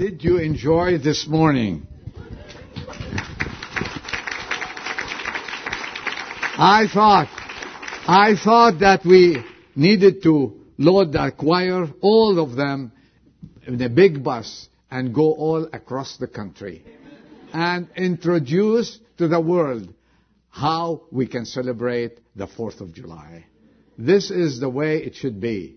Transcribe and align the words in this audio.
did 0.00 0.24
you 0.24 0.38
enjoy 0.38 0.96
this 0.96 1.26
morning? 1.28 1.86
I 6.56 6.86
thought, 6.90 7.28
I 8.08 8.34
thought 8.42 8.80
that 8.80 9.04
we 9.04 9.44
needed 9.76 10.22
to 10.22 10.58
load 10.78 11.12
the 11.12 11.30
choir, 11.36 11.86
all 12.00 12.38
of 12.38 12.56
them, 12.56 12.92
in 13.66 13.82
a 13.82 13.90
big 13.90 14.24
bus 14.24 14.70
and 14.90 15.14
go 15.14 15.34
all 15.34 15.68
across 15.70 16.16
the 16.16 16.26
country 16.26 16.82
and 17.52 17.86
introduce 17.94 18.98
to 19.18 19.28
the 19.28 19.38
world 19.38 19.92
how 20.48 21.02
we 21.10 21.26
can 21.26 21.44
celebrate 21.44 22.20
the 22.34 22.46
4th 22.46 22.80
of 22.80 22.94
July. 22.94 23.44
This 23.98 24.30
is 24.30 24.60
the 24.60 24.70
way 24.70 25.02
it 25.02 25.14
should 25.14 25.42
be. 25.42 25.76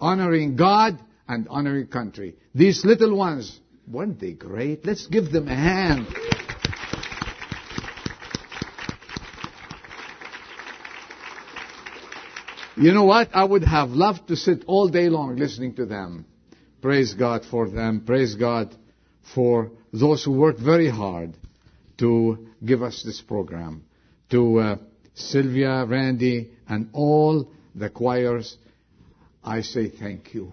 Honoring 0.00 0.56
God 0.56 0.98
and 1.30 1.46
honoring 1.48 1.86
country. 1.86 2.34
These 2.56 2.84
little 2.84 3.16
ones, 3.16 3.60
weren't 3.86 4.20
they 4.20 4.32
great? 4.32 4.84
Let's 4.84 5.06
give 5.06 5.30
them 5.30 5.46
a 5.46 5.54
hand. 5.54 6.08
You 12.76 12.92
know 12.92 13.04
what? 13.04 13.28
I 13.32 13.44
would 13.44 13.62
have 13.62 13.90
loved 13.90 14.26
to 14.28 14.36
sit 14.36 14.64
all 14.66 14.88
day 14.88 15.08
long 15.08 15.36
listening 15.36 15.74
to 15.76 15.86
them. 15.86 16.24
Praise 16.82 17.14
God 17.14 17.44
for 17.48 17.68
them. 17.68 18.02
Praise 18.04 18.34
God 18.34 18.74
for 19.32 19.70
those 19.92 20.24
who 20.24 20.32
worked 20.32 20.60
very 20.60 20.90
hard 20.90 21.36
to 21.98 22.48
give 22.64 22.82
us 22.82 23.04
this 23.04 23.20
program. 23.20 23.84
To 24.30 24.58
uh, 24.58 24.76
Sylvia, 25.14 25.84
Randy, 25.84 26.50
and 26.68 26.88
all 26.92 27.52
the 27.74 27.90
choirs, 27.90 28.56
I 29.44 29.60
say 29.60 29.90
thank 29.90 30.34
you. 30.34 30.52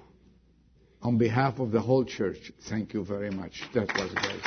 On 1.01 1.17
behalf 1.17 1.59
of 1.59 1.71
the 1.71 1.79
whole 1.79 2.03
church, 2.03 2.51
thank 2.69 2.93
you 2.93 3.03
very 3.03 3.29
much. 3.29 3.63
That 3.73 3.87
was 3.87 4.11
great. 4.13 4.41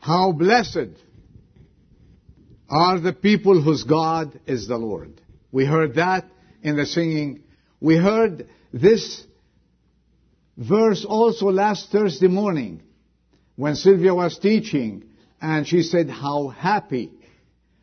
How 0.00 0.32
blessed 0.32 0.96
are 2.68 2.98
the 3.00 3.12
people 3.12 3.60
whose 3.62 3.84
God 3.84 4.40
is 4.46 4.68
the 4.68 4.78
Lord. 4.78 5.20
We 5.52 5.64
heard 5.64 5.94
that 5.96 6.24
in 6.62 6.76
the 6.76 6.86
singing. 6.86 7.42
We 7.80 7.96
heard 7.96 8.48
this 8.72 9.24
verse 10.56 11.04
also 11.04 11.50
last 11.50 11.90
Thursday 11.90 12.28
morning 12.28 12.82
when 13.56 13.74
Sylvia 13.74 14.14
was 14.14 14.38
teaching 14.38 15.04
and 15.40 15.66
she 15.66 15.82
said 15.82 16.10
how 16.10 16.48
happy, 16.48 17.12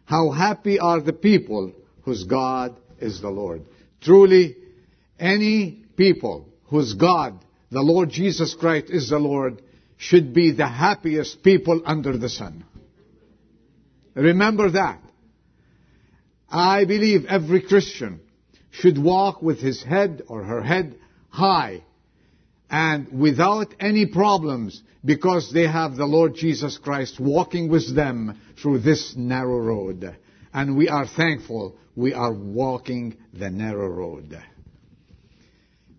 how 0.06 0.32
happy 0.32 0.80
are 0.80 1.02
the 1.02 1.14
people 1.14 1.74
whose 2.04 2.24
God 2.24 2.76
is 3.00 3.22
the 3.22 3.30
Lord. 3.30 3.66
Truly, 4.02 4.56
any 5.20 5.84
people 5.98 6.48
whose 6.66 6.94
God, 6.94 7.44
the 7.72 7.82
Lord 7.82 8.10
Jesus 8.10 8.54
Christ 8.54 8.88
is 8.90 9.10
the 9.10 9.20
Lord, 9.20 9.62
should 9.98 10.34
be 10.34 10.52
the 10.52 10.68
happiest 10.68 11.44
people 11.44 11.82
under 11.86 12.18
the 12.18 12.30
sun. 12.30 12.64
Remember 14.14 14.72
that. 14.72 15.02
I 16.50 16.86
believe 16.86 17.26
every 17.26 17.62
Christian 17.62 18.22
should 18.72 18.98
walk 18.98 19.42
with 19.42 19.60
his 19.60 19.84
head 19.84 20.22
or 20.28 20.44
her 20.44 20.62
head 20.62 20.96
high 21.30 21.82
and 22.70 23.20
without 23.20 23.74
any 23.80 24.06
problems 24.06 24.82
because 25.04 25.52
they 25.54 25.68
have 25.68 25.96
the 25.96 26.06
Lord 26.06 26.36
Jesus 26.36 26.78
Christ 26.78 27.20
walking 27.20 27.70
with 27.70 27.96
them 27.96 28.40
through 28.62 28.80
this 28.80 29.14
narrow 29.16 29.60
road. 29.60 30.18
And 30.54 30.76
we 30.76 30.90
are 30.90 31.06
thankful 31.08 31.78
we 31.96 32.14
are 32.14 32.34
walking 32.34 33.18
the 33.34 33.50
narrow 33.50 33.88
road. 33.88 34.38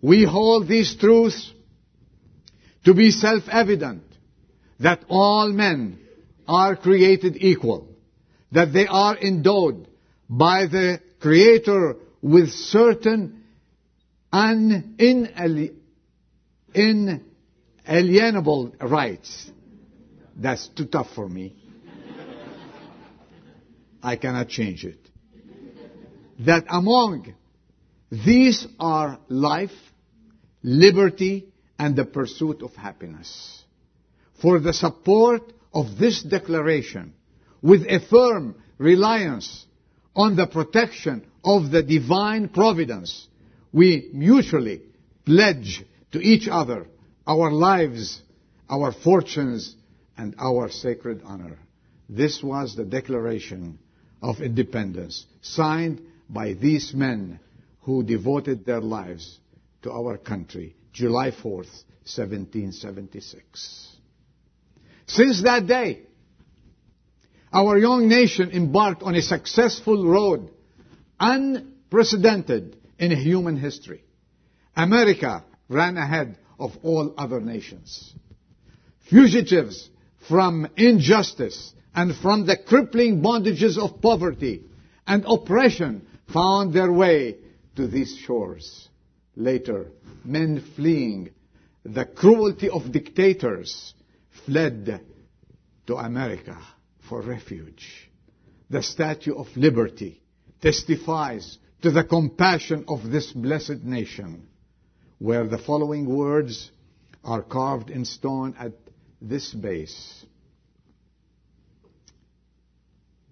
We 0.02 0.24
hold 0.24 0.68
these 0.68 0.96
truths 0.96 1.52
to 2.84 2.94
be 2.94 3.10
self-evident 3.10 4.04
that 4.80 5.04
all 5.08 5.50
men 5.52 5.98
are 6.46 6.76
created 6.76 7.36
equal, 7.36 7.88
that 8.52 8.72
they 8.72 8.86
are 8.86 9.16
endowed 9.16 9.88
by 10.28 10.66
the 10.66 11.00
Creator 11.20 11.96
with 12.22 12.50
certain 12.50 13.44
un- 14.32 14.96
inalienable 16.76 18.74
rights. 18.80 19.50
That's 20.36 20.68
too 20.68 20.86
tough 20.86 21.08
for 21.14 21.28
me. 21.28 21.56
I 24.02 24.16
cannot 24.16 24.48
change 24.48 24.84
it. 24.84 24.98
That 26.40 26.64
among 26.68 27.34
these 28.10 28.66
are 28.78 29.18
life, 29.28 29.70
liberty, 30.62 31.48
and 31.78 31.96
the 31.96 32.04
pursuit 32.04 32.62
of 32.62 32.74
happiness. 32.74 33.62
For 34.40 34.60
the 34.60 34.72
support 34.72 35.52
of 35.72 35.98
this 35.98 36.22
declaration, 36.22 37.14
with 37.62 37.82
a 37.82 38.00
firm 38.08 38.54
reliance 38.78 39.66
on 40.14 40.36
the 40.36 40.46
protection 40.46 41.26
of 41.42 41.70
the 41.70 41.82
divine 41.82 42.48
providence, 42.48 43.26
we 43.72 44.10
mutually 44.12 44.82
pledge 45.24 45.84
to 46.16 46.22
each 46.22 46.48
other 46.50 46.86
our 47.26 47.52
lives, 47.52 48.22
our 48.70 48.90
fortunes, 48.90 49.74
and 50.16 50.34
our 50.38 50.70
sacred 50.70 51.20
honor. 51.24 51.58
This 52.08 52.42
was 52.42 52.74
the 52.74 52.84
Declaration 52.84 53.78
of 54.22 54.40
Independence, 54.40 55.26
signed 55.42 56.00
by 56.30 56.54
these 56.54 56.94
men 56.94 57.38
who 57.82 58.02
devoted 58.02 58.64
their 58.64 58.80
lives 58.80 59.38
to 59.82 59.92
our 59.92 60.16
country, 60.16 60.74
July 60.92 61.32
4th, 61.32 61.84
1776. 62.08 63.96
Since 65.06 65.42
that 65.42 65.66
day, 65.66 66.00
our 67.52 67.76
young 67.76 68.08
nation 68.08 68.52
embarked 68.52 69.02
on 69.02 69.14
a 69.14 69.22
successful 69.22 70.06
road 70.06 70.50
unprecedented 71.20 72.78
in 72.98 73.10
human 73.10 73.58
history. 73.58 74.02
America 74.74 75.44
ran 75.68 75.96
ahead 75.96 76.36
of 76.58 76.72
all 76.82 77.14
other 77.18 77.40
nations. 77.40 78.14
Fugitives 79.10 79.88
from 80.28 80.68
injustice 80.76 81.72
and 81.94 82.14
from 82.16 82.46
the 82.46 82.56
crippling 82.56 83.22
bondages 83.22 83.78
of 83.78 84.00
poverty 84.00 84.62
and 85.06 85.24
oppression 85.26 86.06
found 86.32 86.72
their 86.72 86.92
way 86.92 87.36
to 87.76 87.86
these 87.86 88.16
shores. 88.26 88.88
Later, 89.36 89.86
men 90.24 90.64
fleeing 90.74 91.30
the 91.84 92.04
cruelty 92.04 92.68
of 92.68 92.90
dictators 92.90 93.94
fled 94.44 95.00
to 95.86 95.96
America 95.96 96.58
for 97.08 97.22
refuge. 97.22 98.10
The 98.70 98.82
Statue 98.82 99.34
of 99.34 99.46
Liberty 99.56 100.20
testifies 100.60 101.58
to 101.82 101.90
the 101.90 102.02
compassion 102.02 102.84
of 102.88 103.08
this 103.10 103.30
blessed 103.30 103.84
nation 103.84 104.48
where 105.18 105.46
the 105.46 105.58
following 105.58 106.06
words 106.06 106.70
are 107.24 107.42
carved 107.42 107.90
in 107.90 108.04
stone 108.04 108.54
at 108.58 108.72
this 109.20 109.52
base. 109.52 110.24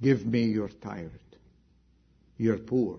Give 0.02 0.24
me 0.24 0.44
your 0.44 0.68
tired, 0.68 1.20
your 2.36 2.58
poor, 2.58 2.98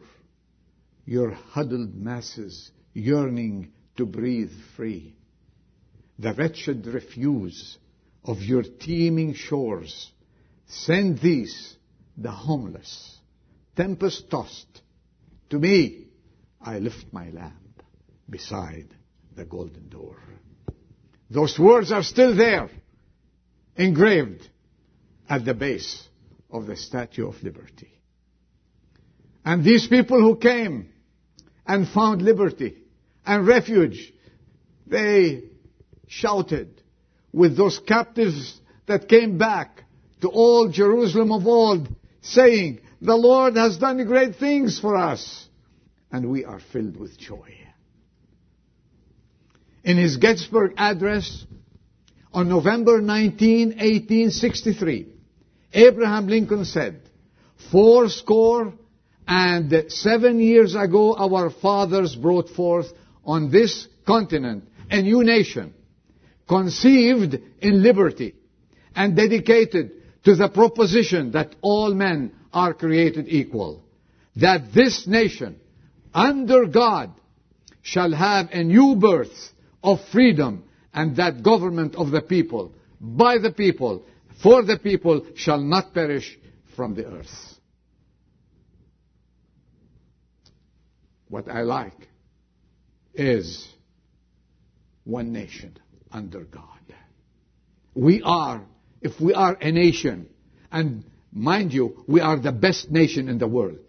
your 1.06 1.31
huddled 1.31 1.96
masses 1.96 2.72
yearning 2.94 3.72
to 3.97 4.06
breathe 4.06 4.51
free. 4.75 5.16
The 6.17 6.34
wretched 6.34 6.85
refuse 6.88 7.78
of 8.23 8.41
your 8.41 8.63
teeming 8.63 9.34
shores. 9.34 10.12
Send 10.67 11.19
these, 11.19 11.75
the 12.17 12.31
homeless, 12.31 13.17
tempest 13.75 14.29
tossed. 14.31 14.81
To 15.50 15.59
me, 15.59 16.07
I 16.61 16.79
lift 16.79 17.05
my 17.11 17.29
lamp 17.29 17.65
beside 18.30 18.88
the 19.36 19.46
golden 19.46 19.90
door. 19.90 20.18
Those 21.30 21.58
words 21.58 21.92
are 21.92 22.04
still 22.04 22.36
there, 22.36 22.70
engraved 23.76 24.48
at 25.30 25.44
the 25.44 25.54
base 25.54 26.08
of 26.52 26.68
the 26.68 26.76
Statue 26.76 27.28
of 27.28 27.42
Liberty. 27.44 27.92
And 29.44 29.64
these 29.64 29.88
people 29.88 30.20
who 30.20 30.38
came 30.38 30.90
and 31.68 31.88
found 31.88 32.22
liberty 32.22 32.78
and 33.26 33.46
refuge, 33.48 34.14
they 34.88 35.44
shouted 36.08 36.82
with 37.34 37.58
those 37.58 37.80
captives 37.80 38.60
that 38.88 39.10
came 39.10 39.38
back 39.38 39.84
to 40.22 40.30
old 40.30 40.74
Jerusalem 40.74 41.32
of 41.32 41.46
old, 41.46 41.94
saying, 42.22 42.80
The 43.02 43.16
Lord 43.16 43.56
has 43.58 43.78
done 43.78 44.04
great 44.06 44.38
things 44.38 44.80
for 44.80 44.96
us. 44.96 45.48
And 46.12 46.30
we 46.30 46.46
are 46.46 46.62
filled 46.72 46.98
with 46.98 47.18
joy. 47.18 47.56
In 49.85 49.97
his 49.97 50.17
Gettysburg 50.17 50.73
address 50.78 51.46
on 52.34 52.49
November 52.49 53.02
19, 53.02 53.67
1863, 53.70 55.08
Abraham 55.73 56.28
Lincoln 56.28 56.66
said, 56.66 57.02
Four 57.72 58.09
score 58.09 58.73
And 59.28 59.85
seven 59.90 60.40
years 60.40 60.76
ago, 60.76 61.16
our 61.16 61.52
fathers 61.52 62.16
brought 62.16 62.49
forth 62.49 62.87
on 63.23 63.52
this 63.52 63.87
continent 64.05 64.67
a 64.90 65.03
new 65.03 65.23
nation, 65.23 65.73
conceived 66.47 67.40
in 67.59 67.84
liberty 67.84 68.34
and 68.96 69.16
dedicated 69.16 69.91
to 70.23 70.35
the 70.35 70.49
proposition 70.49 71.31
that 71.31 71.55
all 71.61 71.93
men 71.93 72.34
are 72.52 72.73
created 72.73 73.28
equal. 73.28 73.84
That 74.35 74.73
this 74.73 75.05
nation, 75.05 75.59
under 76.14 76.66
God, 76.66 77.11
shall 77.84 78.11
have 78.11 78.49
a 78.52 78.64
new 78.64 78.96
birth 78.96 79.53
of 79.85 79.99
freedom 80.11 80.64
and 80.93 81.16
that 81.17 81.43
government 81.43 81.96
of 81.96 82.09
the 82.09 82.22
people, 82.22 82.73
by 82.99 83.37
the 83.37 83.52
people, 83.52 84.03
for 84.41 84.64
the 84.64 84.78
people, 84.79 85.26
shall 85.35 85.59
not 85.59 85.93
perish 85.93 86.37
from 86.76 86.96
the 86.96 87.05
earth. 87.05 87.29
What 91.29 91.47
I 91.49 91.61
like 91.61 92.08
is 93.14 93.67
one 95.03 95.32
nation 95.32 95.78
under 96.11 96.43
God. 96.43 96.64
We 97.93 98.22
are, 98.26 98.64
if 99.02 99.22
we 99.22 99.34
are 99.34 99.55
a 99.61 99.72
nation, 99.72 100.28
and 100.72 101.05
mind 101.31 101.73
you, 101.73 102.03
we 102.08 102.22
are 102.22 102.38
the 102.38 102.52
best 102.52 102.90
nation 102.90 103.29
in 103.29 103.38
the 103.38 103.47
world. 103.47 103.79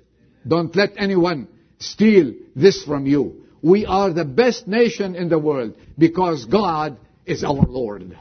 Don't 0.46 0.74
let 0.76 0.90
anyone 0.96 1.48
steal 1.78 2.34
this 2.54 2.84
from 2.84 3.06
you. 3.06 3.45
We 3.66 3.84
are 3.84 4.12
the 4.12 4.24
best 4.24 4.68
nation 4.68 5.16
in 5.16 5.28
the 5.28 5.40
world 5.40 5.74
because 5.98 6.44
God 6.44 6.98
is 7.24 7.42
our 7.42 7.66
Lord. 7.66 8.02
Amen. 8.02 8.18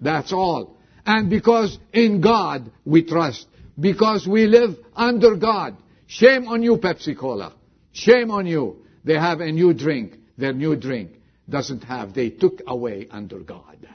That's 0.00 0.32
all. 0.32 0.78
And 1.04 1.28
because 1.28 1.78
in 1.92 2.22
God 2.22 2.70
we 2.86 3.02
trust. 3.04 3.46
Because 3.78 4.26
we 4.26 4.46
live 4.46 4.78
under 4.96 5.36
God. 5.36 5.76
Shame 6.06 6.48
on 6.48 6.62
you, 6.62 6.78
Pepsi 6.78 7.14
Cola. 7.14 7.52
Shame 7.92 8.30
on 8.30 8.46
you. 8.46 8.86
They 9.04 9.18
have 9.18 9.40
a 9.40 9.52
new 9.52 9.74
drink. 9.74 10.14
Their 10.38 10.54
new 10.54 10.76
drink 10.76 11.10
doesn't 11.46 11.84
have. 11.84 12.14
They 12.14 12.30
took 12.30 12.62
away 12.66 13.08
under 13.10 13.40
God. 13.40 13.86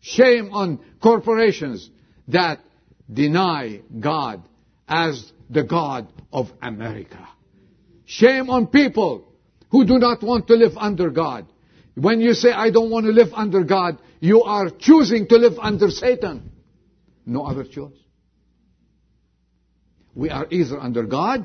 Shame 0.00 0.54
on 0.54 0.80
corporations 1.02 1.90
that 2.28 2.60
deny 3.12 3.82
God 4.00 4.42
as 4.88 5.30
the 5.50 5.64
God 5.64 6.08
of 6.32 6.50
America. 6.62 7.28
Shame 8.10 8.48
on 8.48 8.68
people 8.68 9.28
who 9.70 9.84
do 9.84 9.98
not 9.98 10.22
want 10.22 10.46
to 10.46 10.54
live 10.54 10.78
under 10.78 11.10
God. 11.10 11.46
When 11.94 12.22
you 12.22 12.32
say, 12.32 12.50
I 12.50 12.70
don't 12.70 12.90
want 12.90 13.04
to 13.04 13.12
live 13.12 13.34
under 13.34 13.62
God, 13.64 13.98
you 14.18 14.44
are 14.44 14.70
choosing 14.70 15.28
to 15.28 15.36
live 15.36 15.58
under 15.60 15.90
Satan. 15.90 16.50
No 17.26 17.44
other 17.44 17.64
choice. 17.64 17.92
We 20.14 20.30
are 20.30 20.46
either 20.50 20.80
under 20.80 21.02
God 21.02 21.44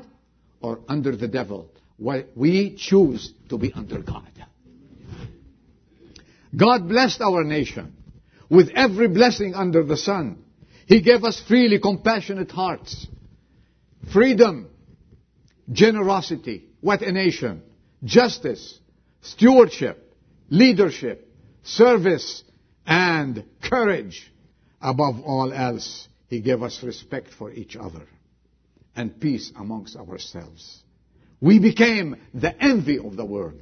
or 0.62 0.80
under 0.88 1.14
the 1.14 1.28
devil. 1.28 1.68
We 1.98 2.76
choose 2.78 3.30
to 3.50 3.58
be 3.58 3.70
under 3.74 4.00
God. 4.00 4.32
God 6.56 6.88
blessed 6.88 7.20
our 7.20 7.44
nation 7.44 7.94
with 8.48 8.70
every 8.74 9.08
blessing 9.08 9.52
under 9.54 9.84
the 9.84 9.98
sun. 9.98 10.42
He 10.86 11.02
gave 11.02 11.24
us 11.24 11.42
freely 11.46 11.78
compassionate 11.78 12.50
hearts, 12.50 13.06
freedom, 14.14 14.70
generosity. 15.70 16.66
What 16.80 17.02
a 17.02 17.12
nation. 17.12 17.62
Justice, 18.02 18.78
stewardship, 19.22 20.14
leadership, 20.50 21.28
service, 21.62 22.44
and 22.86 23.44
courage. 23.62 24.30
Above 24.80 25.20
all 25.20 25.52
else, 25.52 26.08
He 26.28 26.40
gave 26.40 26.62
us 26.62 26.82
respect 26.82 27.28
for 27.30 27.50
each 27.50 27.76
other 27.76 28.06
and 28.96 29.20
peace 29.20 29.52
amongst 29.56 29.96
ourselves. 29.96 30.82
We 31.40 31.58
became 31.58 32.16
the 32.32 32.54
envy 32.62 32.98
of 32.98 33.16
the 33.16 33.24
world. 33.24 33.60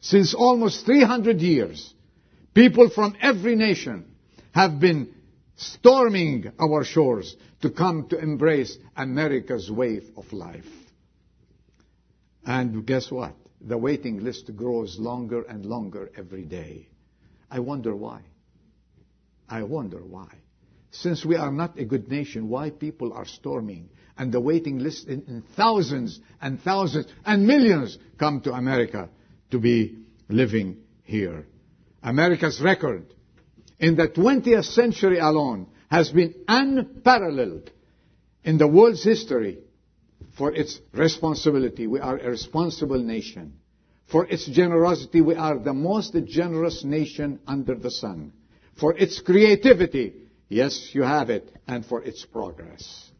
Since 0.00 0.34
almost 0.34 0.84
300 0.84 1.40
years, 1.40 1.94
people 2.52 2.90
from 2.90 3.16
every 3.20 3.56
nation 3.56 4.04
have 4.52 4.78
been 4.78 5.14
storming 5.56 6.52
our 6.60 6.84
shores 6.84 7.34
to 7.62 7.70
come 7.70 8.08
to 8.08 8.18
embrace 8.18 8.76
America's 8.96 9.70
way 9.70 10.02
of 10.16 10.32
life. 10.32 10.66
And 12.46 12.86
guess 12.86 13.10
what? 13.10 13.34
The 13.60 13.78
waiting 13.78 14.22
list 14.22 14.54
grows 14.54 14.98
longer 14.98 15.42
and 15.42 15.64
longer 15.64 16.10
every 16.16 16.44
day. 16.44 16.88
I 17.50 17.60
wonder 17.60 17.94
why. 17.94 18.20
I 19.48 19.62
wonder 19.62 19.98
why. 19.98 20.28
Since 20.90 21.24
we 21.24 21.36
are 21.36 21.52
not 21.52 21.78
a 21.78 21.84
good 21.84 22.08
nation, 22.08 22.48
why 22.48 22.70
people 22.70 23.12
are 23.12 23.24
storming 23.24 23.88
and 24.16 24.32
the 24.32 24.40
waiting 24.40 24.78
list 24.78 25.08
in, 25.08 25.22
in 25.26 25.42
thousands 25.56 26.20
and 26.40 26.60
thousands 26.60 27.06
and 27.24 27.46
millions 27.46 27.98
come 28.18 28.40
to 28.42 28.52
America 28.52 29.08
to 29.50 29.58
be 29.58 29.98
living 30.28 30.78
here. 31.02 31.46
America's 32.02 32.60
record 32.60 33.06
in 33.78 33.96
the 33.96 34.08
20th 34.08 34.66
century 34.66 35.18
alone 35.18 35.66
has 35.90 36.10
been 36.10 36.34
unparalleled 36.46 37.70
in 38.44 38.58
the 38.58 38.68
world's 38.68 39.02
history 39.02 39.58
for 40.36 40.52
its 40.52 40.80
responsibility. 40.92 41.86
We 41.86 42.00
are 42.00 42.18
a 42.18 42.30
responsible 42.30 43.02
nation. 43.02 43.54
For 44.06 44.26
its 44.26 44.46
generosity, 44.46 45.20
we 45.20 45.34
are 45.34 45.58
the 45.58 45.72
most 45.72 46.14
generous 46.26 46.84
nation 46.84 47.40
under 47.46 47.74
the 47.74 47.90
sun. 47.90 48.32
For 48.78 48.96
its 48.96 49.20
creativity, 49.20 50.14
yes, 50.48 50.90
you 50.92 51.02
have 51.02 51.30
it, 51.30 51.50
and 51.66 51.86
for 51.86 52.02
its 52.02 52.24
progress. 52.24 53.10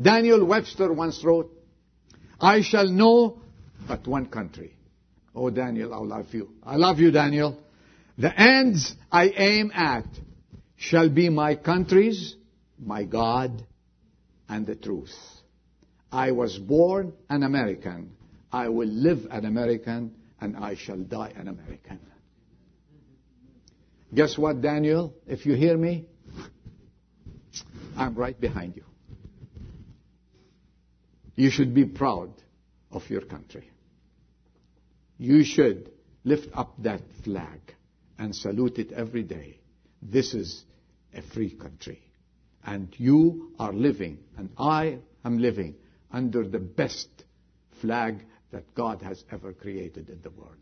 Daniel 0.00 0.44
Webster 0.44 0.92
once 0.92 1.24
wrote, 1.24 1.50
I 2.40 2.62
shall 2.62 2.88
know 2.88 3.40
but 3.86 4.06
one 4.06 4.26
country. 4.26 4.76
Oh, 5.34 5.50
Daniel, 5.50 5.94
I 5.94 5.98
love 5.98 6.32
you. 6.32 6.50
I 6.62 6.76
love 6.76 6.98
you, 6.98 7.10
Daniel. 7.10 7.58
The 8.16 8.32
ends 8.38 8.94
I 9.10 9.28
aim 9.28 9.70
at 9.74 10.06
shall 10.76 11.08
be 11.08 11.28
my 11.28 11.54
countries, 11.54 12.36
my 12.78 13.04
God, 13.04 13.64
and 14.48 14.66
the 14.66 14.74
truth. 14.74 15.14
I 16.10 16.32
was 16.32 16.58
born 16.58 17.12
an 17.28 17.42
American. 17.42 18.12
I 18.50 18.68
will 18.68 18.88
live 18.88 19.26
an 19.30 19.44
American, 19.44 20.14
and 20.40 20.56
I 20.56 20.74
shall 20.74 20.96
die 20.96 21.32
an 21.36 21.48
American. 21.48 22.00
Guess 24.14 24.38
what, 24.38 24.62
Daniel? 24.62 25.14
If 25.26 25.44
you 25.44 25.54
hear 25.54 25.76
me, 25.76 26.06
I'm 27.96 28.14
right 28.14 28.40
behind 28.40 28.76
you. 28.76 28.84
You 31.34 31.50
should 31.50 31.74
be 31.74 31.84
proud 31.84 32.30
of 32.90 33.08
your 33.10 33.20
country. 33.20 33.70
You 35.18 35.44
should 35.44 35.90
lift 36.24 36.48
up 36.54 36.74
that 36.82 37.02
flag 37.22 37.74
and 38.18 38.34
salute 38.34 38.78
it 38.78 38.92
every 38.92 39.24
day. 39.24 39.60
This 40.00 40.32
is 40.32 40.64
a 41.14 41.22
free 41.22 41.50
country. 41.50 42.00
And 42.64 42.88
you 42.98 43.52
are 43.58 43.72
living, 43.72 44.18
and 44.36 44.50
I 44.56 44.98
am 45.24 45.38
living, 45.38 45.74
under 46.10 46.46
the 46.46 46.58
best 46.58 47.08
flag 47.80 48.24
that 48.50 48.74
God 48.74 49.02
has 49.02 49.22
ever 49.30 49.52
created 49.52 50.08
in 50.08 50.20
the 50.22 50.30
world. 50.30 50.54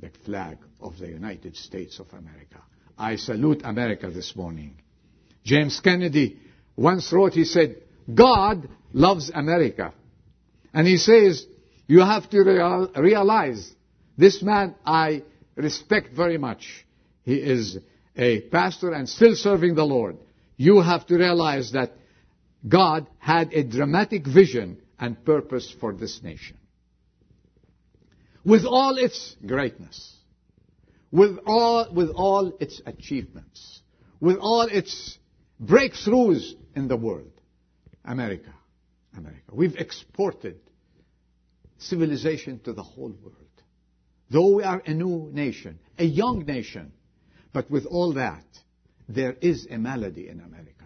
The 0.00 0.10
flag 0.24 0.58
of 0.80 0.98
the 0.98 1.08
United 1.08 1.56
States 1.56 1.98
of 1.98 2.08
America. 2.12 2.62
I 2.96 3.16
salute 3.16 3.62
America 3.64 4.10
this 4.10 4.34
morning. 4.34 4.76
James 5.44 5.80
Kennedy 5.80 6.38
once 6.76 7.12
wrote, 7.12 7.32
he 7.32 7.44
said, 7.44 7.76
God 8.12 8.68
loves 8.92 9.30
America. 9.34 9.92
And 10.72 10.86
he 10.86 10.96
says, 10.96 11.46
you 11.86 12.00
have 12.00 12.28
to 12.30 12.40
real, 12.40 12.90
realize 12.96 13.72
this 14.16 14.42
man 14.42 14.74
I 14.84 15.22
respect 15.56 16.14
very 16.14 16.38
much. 16.38 16.86
He 17.24 17.36
is 17.36 17.78
a 18.16 18.42
pastor 18.42 18.92
and 18.92 19.08
still 19.08 19.34
serving 19.34 19.74
the 19.74 19.84
Lord. 19.84 20.16
You 20.56 20.80
have 20.80 21.06
to 21.06 21.16
realize 21.16 21.72
that 21.72 21.92
God 22.66 23.06
had 23.18 23.52
a 23.52 23.62
dramatic 23.62 24.26
vision 24.26 24.80
and 24.98 25.24
purpose 25.24 25.74
for 25.80 25.92
this 25.92 26.22
nation. 26.22 26.56
With 28.44 28.64
all 28.64 28.96
its 28.96 29.36
greatness, 29.44 30.16
with 31.10 31.38
all, 31.46 31.88
with 31.92 32.10
all 32.10 32.52
its 32.60 32.80
achievements, 32.84 33.82
with 34.20 34.36
all 34.38 34.62
its 34.62 35.18
breakthroughs 35.62 36.54
in 36.74 36.88
the 36.88 36.96
world, 36.96 37.32
America, 38.04 38.52
America. 39.16 39.52
We've 39.52 39.76
exported 39.76 40.58
civilization 41.78 42.60
to 42.64 42.72
the 42.72 42.82
whole 42.82 43.14
world. 43.22 43.34
Though 44.30 44.56
we 44.56 44.62
are 44.62 44.82
a 44.84 44.92
new 44.92 45.30
nation, 45.32 45.78
a 45.98 46.04
young 46.04 46.44
nation, 46.44 46.92
but 47.52 47.70
with 47.70 47.86
all 47.86 48.14
that, 48.14 48.44
there 49.08 49.36
is 49.40 49.66
a 49.70 49.78
malady 49.78 50.28
in 50.28 50.40
America. 50.40 50.77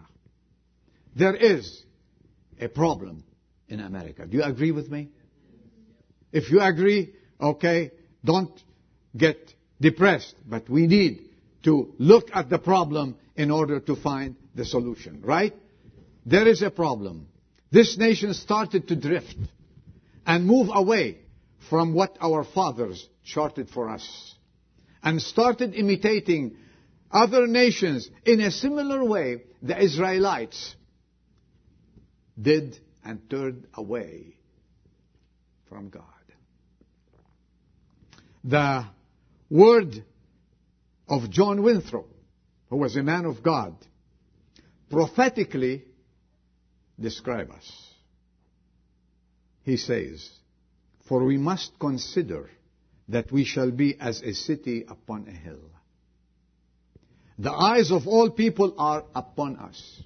There 1.15 1.35
is 1.35 1.83
a 2.59 2.67
problem 2.67 3.23
in 3.67 3.79
America. 3.79 4.25
Do 4.25 4.37
you 4.37 4.43
agree 4.43 4.71
with 4.71 4.89
me? 4.89 5.09
If 6.31 6.49
you 6.51 6.59
agree, 6.61 7.13
okay, 7.39 7.91
don't 8.23 8.59
get 9.15 9.53
depressed, 9.79 10.35
but 10.45 10.69
we 10.69 10.87
need 10.87 11.29
to 11.63 11.93
look 11.97 12.29
at 12.33 12.49
the 12.49 12.57
problem 12.57 13.15
in 13.35 13.51
order 13.51 13.79
to 13.79 13.95
find 13.95 14.35
the 14.55 14.65
solution, 14.65 15.21
right? 15.23 15.53
There 16.25 16.47
is 16.47 16.61
a 16.61 16.69
problem. 16.69 17.27
this 17.71 17.97
nation 17.97 18.33
started 18.33 18.87
to 18.87 18.95
drift 18.95 19.35
and 20.25 20.45
move 20.45 20.69
away 20.71 21.17
from 21.69 21.93
what 21.93 22.17
our 22.21 22.43
fathers 22.43 23.09
charted 23.25 23.69
for 23.69 23.89
us 23.89 24.35
and 25.01 25.21
started 25.21 25.73
imitating 25.73 26.55
other 27.11 27.47
nations 27.47 28.09
in 28.25 28.39
a 28.41 28.51
similar 28.51 29.03
way 29.03 29.41
the 29.61 29.77
Israelites 29.81 30.75
did 32.39 32.77
and 33.03 33.29
turned 33.29 33.67
away 33.73 34.35
from 35.69 35.89
God. 35.89 36.03
The 38.43 38.85
word 39.49 40.03
of 41.07 41.29
John 41.29 41.63
Winthrop, 41.63 42.07
who 42.69 42.77
was 42.77 42.95
a 42.95 43.03
man 43.03 43.25
of 43.25 43.41
God, 43.41 43.75
prophetically 44.89 45.83
describe 46.99 47.51
us. 47.51 47.89
He 49.63 49.77
says, 49.77 50.29
For 51.07 51.23
we 51.23 51.37
must 51.37 51.79
consider 51.79 52.49
that 53.09 53.31
we 53.31 53.45
shall 53.45 53.71
be 53.71 53.95
as 53.99 54.21
a 54.21 54.33
city 54.33 54.85
upon 54.87 55.27
a 55.27 55.31
hill. 55.31 55.69
The 57.39 57.51
eyes 57.51 57.91
of 57.91 58.07
all 58.07 58.29
people 58.29 58.75
are 58.77 59.05
upon 59.15 59.57
us. 59.57 60.01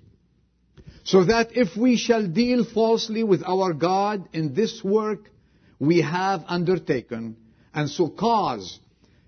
So 1.07 1.23
that 1.23 1.55
if 1.55 1.77
we 1.77 1.95
shall 1.95 2.27
deal 2.27 2.65
falsely 2.65 3.23
with 3.23 3.41
our 3.45 3.71
God 3.71 4.27
in 4.33 4.53
this 4.53 4.83
work 4.83 5.31
we 5.79 6.01
have 6.01 6.43
undertaken, 6.47 7.37
and 7.73 7.89
so 7.89 8.09
cause 8.09 8.77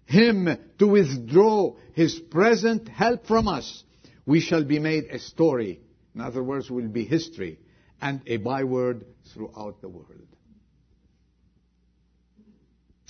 Him 0.05 0.49
to 0.79 0.87
withdraw 0.87 1.75
His 1.93 2.19
present 2.19 2.89
help 2.89 3.25
from 3.27 3.47
us, 3.47 3.85
we 4.25 4.41
shall 4.41 4.65
be 4.65 4.79
made 4.79 5.05
a 5.05 5.19
story. 5.19 5.79
In 6.13 6.19
other 6.19 6.43
words, 6.43 6.69
will 6.69 6.89
be 6.89 7.05
history 7.05 7.59
and 8.01 8.21
a 8.27 8.37
byword 8.37 9.05
throughout 9.33 9.79
the 9.79 9.87
world. 9.87 10.27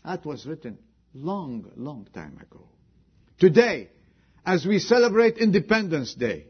That 0.05 0.23
was 0.27 0.45
written 0.45 0.77
long, 1.15 1.71
long 1.75 2.07
time 2.13 2.37
ago. 2.39 2.67
Today, 3.39 3.89
as 4.45 4.63
we 4.63 4.77
celebrate 4.77 5.37
Independence 5.37 6.13
Day, 6.13 6.45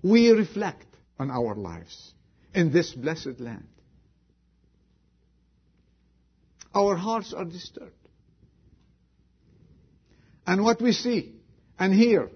we 0.00 0.30
reflect 0.30 0.89
on 1.20 1.30
our 1.30 1.54
lives 1.54 2.14
in 2.54 2.72
this 2.72 2.92
blessed 2.92 3.38
land. 3.40 3.68
Our 6.74 6.96
hearts 6.96 7.34
are 7.34 7.44
disturbed. 7.44 7.92
And 10.46 10.64
what 10.64 10.80
we 10.80 10.92
see 10.92 11.34
and 11.78 11.92
hear 11.92 12.30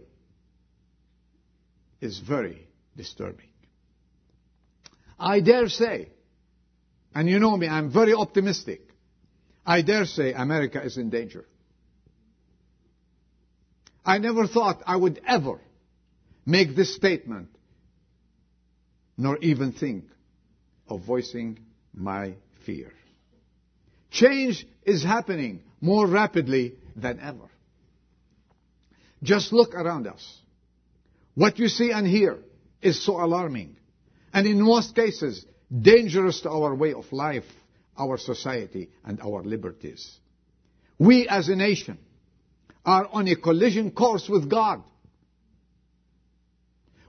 is 2.03 2.19
very 2.19 2.69
disturbing. 2.95 3.49
I 5.19 5.41
dare 5.41 5.71
say, 5.71 6.11
and 7.14 7.26
you 7.26 7.38
know 7.38 7.57
me, 7.57 7.67
I'm 7.67 7.91
very 7.91 8.12
optimistic. 8.12 8.83
I 9.64 9.81
dare 9.81 10.05
say 10.05 10.35
America 10.35 10.83
is 10.85 10.99
in 10.99 11.09
danger. 11.09 11.47
I 14.05 14.19
never 14.19 14.47
thought 14.47 14.83
I 14.87 14.97
would 14.97 15.23
ever 15.26 15.59
make 16.45 16.76
this 16.76 16.95
statement, 16.95 17.49
nor 19.16 19.38
even 19.38 19.73
think 19.73 20.04
of 20.88 21.04
voicing 21.04 21.59
my 21.92 22.35
fear. 22.66 22.92
Change 24.11 24.66
is 24.85 25.02
happening 25.02 25.62
more 25.80 26.06
rapidly 26.06 26.75
than 26.97 27.21
ever. 27.21 27.49
Just 29.23 29.52
look 29.52 29.75
around 29.75 30.06
us. 30.06 30.40
What 31.35 31.59
you 31.59 31.68
see 31.68 31.90
and 31.90 32.06
hear 32.06 32.38
is 32.80 33.04
so 33.04 33.25
alarming 33.25 33.76
and 34.33 34.47
in 34.47 34.61
most 34.61 34.94
cases 34.94 35.44
dangerous 35.71 36.40
to 36.42 36.50
our 36.50 36.75
way 36.75 36.92
of 36.92 37.11
life, 37.12 37.44
our 37.97 38.18
society, 38.18 38.90
and 39.04 39.21
our 39.21 39.42
liberties. 39.42 40.18
We 40.99 41.26
as 41.28 41.49
a 41.49 41.56
nation 41.56 41.99
are 42.85 43.09
on 43.11 43.28
a 43.28 43.37
collision 43.37 43.90
course 43.90 44.28
with 44.28 44.50
God. 44.50 44.83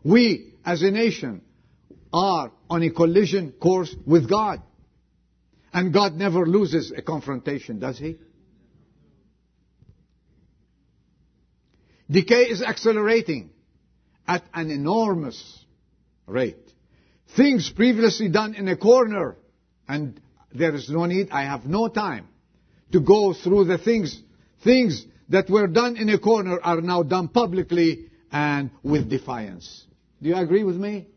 We 0.04 0.54
as 0.64 0.82
a 0.82 0.92
nation 0.92 1.42
are 2.16 2.54
on 2.70 2.82
a 2.82 2.90
collision 2.92 3.52
course 3.52 3.94
with 4.06 4.30
God. 4.30 4.62
And 5.74 5.94
God 5.94 6.16
never 6.16 6.46
loses 6.46 6.94
a 6.96 7.02
confrontation, 7.02 7.80
does 7.80 7.98
He? 8.00 8.16
Decay 12.10 12.44
is 12.44 12.62
accelerating 12.62 13.50
at 14.26 14.44
an 14.54 14.72
enormous 14.72 15.66
rate. 16.26 16.72
Things 17.36 17.70
previously 17.76 18.30
done 18.30 18.56
in 18.56 18.70
a 18.70 18.78
corner, 18.78 19.36
and 19.86 20.22
there 20.54 20.74
is 20.74 20.90
no 20.90 21.06
need, 21.08 21.32
I 21.32 21.44
have 21.44 21.66
no 21.66 21.90
time 21.90 22.30
to 22.94 23.02
go 23.02 23.34
through 23.34 23.66
the 23.66 23.78
things, 23.78 24.22
things 24.64 25.06
that 25.28 25.50
were 25.50 25.68
done 25.68 25.98
in 25.98 26.08
a 26.08 26.20
corner 26.20 26.62
are 26.62 26.80
now 26.80 27.04
done 27.04 27.28
publicly 27.28 28.06
and 28.32 28.70
with 28.84 29.10
defiance. 29.10 29.86
Do 30.22 30.30
you 30.30 30.38
agree 30.38 30.64
with 30.64 30.78
me? 30.78 31.08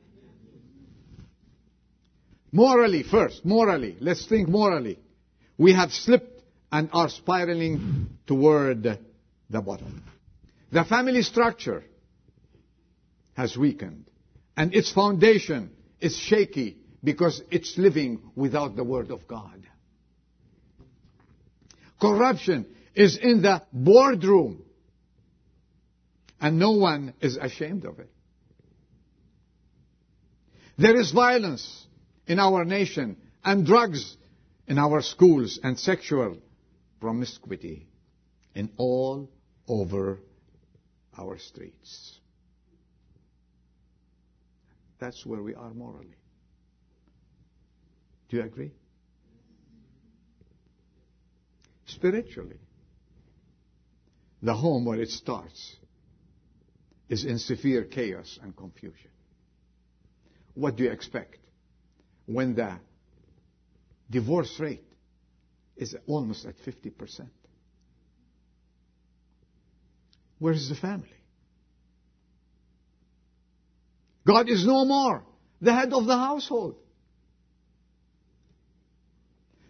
Morally, 2.51 3.03
first, 3.03 3.45
morally, 3.45 3.97
let's 4.01 4.27
think 4.27 4.49
morally. 4.49 4.99
We 5.59 5.75
have 5.75 5.93
slipped 5.93 6.43
and 6.73 6.89
are 6.93 7.09
spiraling 7.09 8.19
toward 8.27 8.83
the 9.51 9.61
bottom. 9.61 10.03
The 10.73 10.85
family 10.85 11.23
structure 11.23 11.85
has 13.35 13.57
weakened 13.57 14.05
and 14.57 14.75
its 14.75 14.93
foundation 14.93 15.71
is 16.01 16.17
shaky 16.17 16.77
because 17.03 17.43
it's 17.51 17.77
living 17.79 18.21
without 18.35 18.77
the 18.77 18.85
Word 18.85 19.11
of 19.11 19.27
God. 19.29 19.67
Corruption 22.01 22.67
is 22.95 23.17
in 23.17 23.43
the 23.43 23.63
boardroom 23.73 24.63
and 26.41 26.59
no 26.59 26.73
one 26.73 27.15
is 27.21 27.37
ashamed 27.37 27.85
of 27.85 27.99
it. 27.99 28.11
There 30.77 30.99
is 30.99 31.11
violence 31.11 31.87
in 32.29 32.39
our 32.39 32.65
nation 32.65 33.17
and 33.43 33.67
drugs 33.67 34.17
in 34.69 34.79
our 34.79 35.01
schools 35.01 35.59
and 35.63 35.79
sexual 35.79 36.37
promiscuity 37.01 37.89
in 38.55 38.71
all 38.77 39.31
over 39.67 40.21
our 41.19 41.39
streets. 41.39 42.21
That's 45.01 45.25
where 45.25 45.43
we 45.43 45.55
are 45.55 45.73
morally. 45.73 46.17
Do 48.29 48.37
you 48.37 48.43
agree? 48.43 48.73
Spiritually, 51.87 52.61
the 54.43 54.53
home 54.53 54.85
where 54.85 55.01
it 55.01 55.09
starts 55.09 55.77
is 57.09 57.25
in 57.25 57.39
severe 57.39 57.85
chaos 57.85 58.39
and 58.43 58.55
confusion. 58.55 59.11
What 60.55 60.77
do 60.77 60.85
you 60.85 60.91
expect 60.91 61.39
when 62.29 62.55
the 62.55 62.79
divorce 64.11 64.55
rate 64.61 64.85
is 65.77 65.97
almost 66.07 66.45
at 66.45 66.55
50%? 66.59 67.27
Where 70.39 70.53
is 70.53 70.69
the 70.69 70.75
family? 70.75 71.09
God 74.27 74.51
is 74.51 74.67
no 74.67 74.85
more 74.85 75.25
the 75.63 75.73
head 75.73 75.93
of 75.95 76.05
the 76.05 76.17
household. 76.17 76.77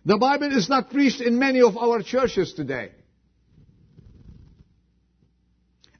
The 0.04 0.18
Bible 0.18 0.56
is 0.56 0.68
not 0.68 0.90
preached 0.90 1.20
in 1.20 1.38
many 1.38 1.60
of 1.60 1.76
our 1.76 2.02
churches 2.02 2.54
today. 2.54 2.90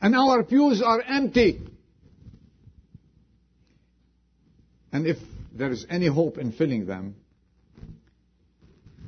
And 0.01 0.17
our 0.17 0.43
pews 0.43 0.83
are 0.83 1.03
empty. 1.03 1.61
And 4.93 5.07
if 5.07 5.19
there 5.59 5.71
is 5.71 5.87
any 5.91 6.07
hope 6.07 6.39
in 6.39 6.53
filling 6.53 6.87
them, 6.87 7.17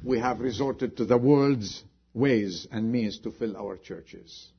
we 0.02 0.18
have 0.18 0.40
resorted 0.40 0.96
to 0.96 1.04
the 1.04 1.16
world's 1.16 1.84
ways 2.12 2.66
and 2.70 2.90
means 2.90 3.18
to 3.20 3.30
fill 3.30 3.56
our 3.56 3.76
churches. 3.76 4.50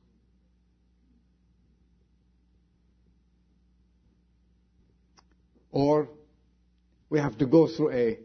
or 5.72 6.06
we 7.08 7.18
have 7.18 7.36
to 7.38 7.46
go 7.46 7.66
through 7.66 7.90
a 7.90 8.18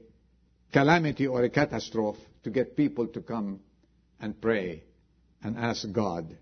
calamity 0.72 1.26
or 1.26 1.44
a 1.44 1.50
catastrophe 1.50 2.22
to 2.44 2.50
get 2.50 2.76
people 2.76 3.08
to 3.08 3.22
come 3.22 3.62
and 4.20 4.40
pray 4.40 4.84
and 5.42 5.58
ask 5.58 5.90
God 5.92 6.38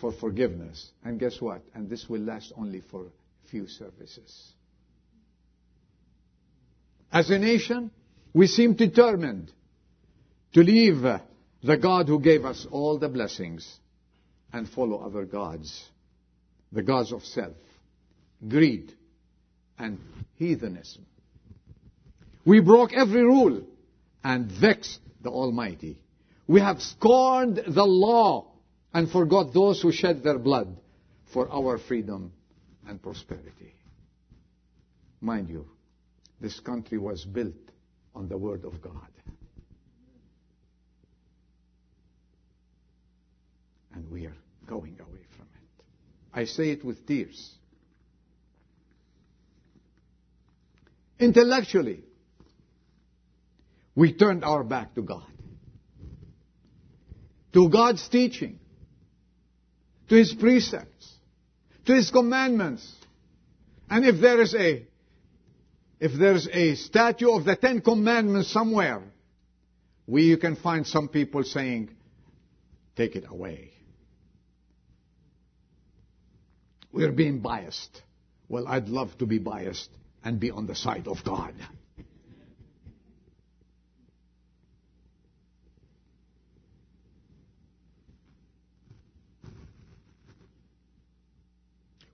for 0.00 0.12
forgiveness. 0.12 0.90
And 1.04 1.20
guess 1.20 1.40
what? 1.40 1.62
And 1.74 1.88
this 1.88 2.08
will 2.08 2.22
last 2.22 2.52
only 2.56 2.80
for 2.80 3.06
a 3.06 3.48
few 3.50 3.68
services. 3.68 4.54
As 7.14 7.30
a 7.30 7.38
nation, 7.38 7.92
we 8.32 8.48
seem 8.48 8.74
determined 8.74 9.52
to 10.52 10.62
leave 10.64 11.02
the 11.62 11.76
God 11.76 12.08
who 12.08 12.18
gave 12.18 12.44
us 12.44 12.66
all 12.72 12.98
the 12.98 13.08
blessings 13.08 13.78
and 14.52 14.68
follow 14.68 14.98
other 14.98 15.24
gods, 15.24 15.84
the 16.72 16.82
gods 16.82 17.12
of 17.12 17.24
self 17.24 17.54
greed, 18.48 18.92
and 19.78 20.00
heathenism. 20.36 21.06
We 22.44 22.58
broke 22.58 22.92
every 22.92 23.22
rule 23.22 23.62
and 24.24 24.50
vexed 24.50 24.98
the 25.22 25.30
Almighty. 25.30 26.00
We 26.48 26.60
have 26.60 26.82
scorned 26.82 27.62
the 27.64 27.84
law 27.84 28.50
and 28.92 29.08
forgot 29.08 29.54
those 29.54 29.80
who 29.80 29.92
shed 29.92 30.24
their 30.24 30.38
blood 30.38 30.76
for 31.32 31.48
our 31.48 31.78
freedom 31.78 32.32
and 32.88 33.00
prosperity. 33.00 33.72
Mind 35.20 35.48
you, 35.48 35.66
this 36.40 36.58
country 36.60 36.98
was 36.98 37.24
built 37.24 37.54
on 38.14 38.28
the 38.28 38.36
Word 38.36 38.64
of 38.64 38.80
God. 38.80 39.08
And 43.94 44.10
we 44.10 44.26
are 44.26 44.36
going 44.66 44.98
away 45.00 45.26
from 45.36 45.46
it. 45.54 45.84
I 46.32 46.44
say 46.44 46.70
it 46.70 46.84
with 46.84 47.06
tears. 47.06 47.54
Intellectually, 51.18 52.02
we 53.94 54.12
turned 54.12 54.44
our 54.44 54.64
back 54.64 54.94
to 54.96 55.02
God, 55.02 55.30
to 57.52 57.68
God's 57.68 58.06
teaching, 58.08 58.58
to 60.08 60.16
His 60.16 60.34
precepts, 60.34 61.08
to 61.86 61.94
His 61.94 62.10
commandments. 62.10 62.92
And 63.88 64.04
if 64.04 64.20
there 64.20 64.40
is 64.40 64.54
a 64.54 64.86
if 66.00 66.12
there's 66.18 66.48
a 66.48 66.74
statue 66.74 67.30
of 67.30 67.44
the 67.44 67.56
Ten 67.56 67.80
Commandments 67.80 68.52
somewhere, 68.52 69.02
we 70.06 70.36
can 70.36 70.56
find 70.56 70.86
some 70.86 71.08
people 71.08 71.44
saying, 71.44 71.90
take 72.96 73.16
it 73.16 73.24
away. 73.28 73.70
We're 76.92 77.12
being 77.12 77.40
biased. 77.40 78.02
Well, 78.48 78.68
I'd 78.68 78.88
love 78.88 79.16
to 79.18 79.26
be 79.26 79.38
biased 79.38 79.88
and 80.22 80.38
be 80.38 80.50
on 80.50 80.66
the 80.66 80.74
side 80.74 81.08
of 81.08 81.24
God. 81.24 81.54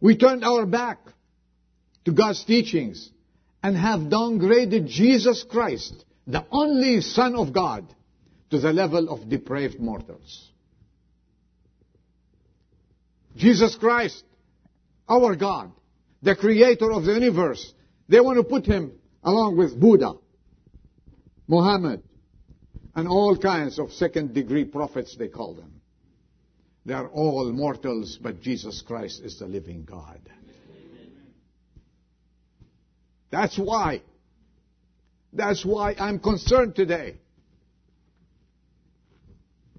We 0.01 0.17
turned 0.17 0.45
our 0.45 0.65
back 0.65 0.99
to 2.07 2.13
God's 2.13 2.43
teachings 2.45 3.11
and 3.63 3.77
have 3.77 4.01
downgraded 4.01 4.89
Jesus 4.89 5.45
Christ, 5.49 6.05
the 6.27 6.45
only 6.51 7.01
Son 7.01 7.35
of 7.37 7.53
God, 7.53 7.87
to 8.51 8.59
the 8.59 8.73
level 8.73 9.09
of 9.09 9.29
depraved 9.29 9.79
mortals. 9.79 10.51
Jesus 13.37 13.77
Christ, 13.77 14.25
our 15.09 15.37
God, 15.37 15.73
the 16.23 16.35
creator 16.35 16.91
of 16.93 17.05
the 17.05 17.13
universe, 17.13 17.73
they 18.09 18.21
want 18.21 18.39
to 18.39 18.45
put 18.45 18.67
him 18.67 18.93
along 19.23 19.57
with 19.57 19.79
Buddha, 19.79 20.15
Muhammad, 21.47 22.03
and 22.95 23.07
all 23.07 23.37
kinds 23.37 23.79
of 23.79 23.93
second 23.93 24.35
degree 24.35 24.65
prophets, 24.65 25.17
they 25.17 25.29
call 25.29 25.55
them. 25.55 25.81
They 26.85 26.95
are 26.95 27.09
all 27.09 27.53
mortals, 27.53 28.19
but 28.21 28.41
Jesus 28.41 28.83
Christ 28.83 29.23
is 29.23 29.39
the 29.39 29.47
living 29.47 29.85
God. 29.85 30.21
That's 33.31 33.59
why. 33.59 34.03
That's 35.33 35.65
why 35.65 35.95
I'm 35.99 36.19
concerned 36.19 36.75
today. 36.75 37.19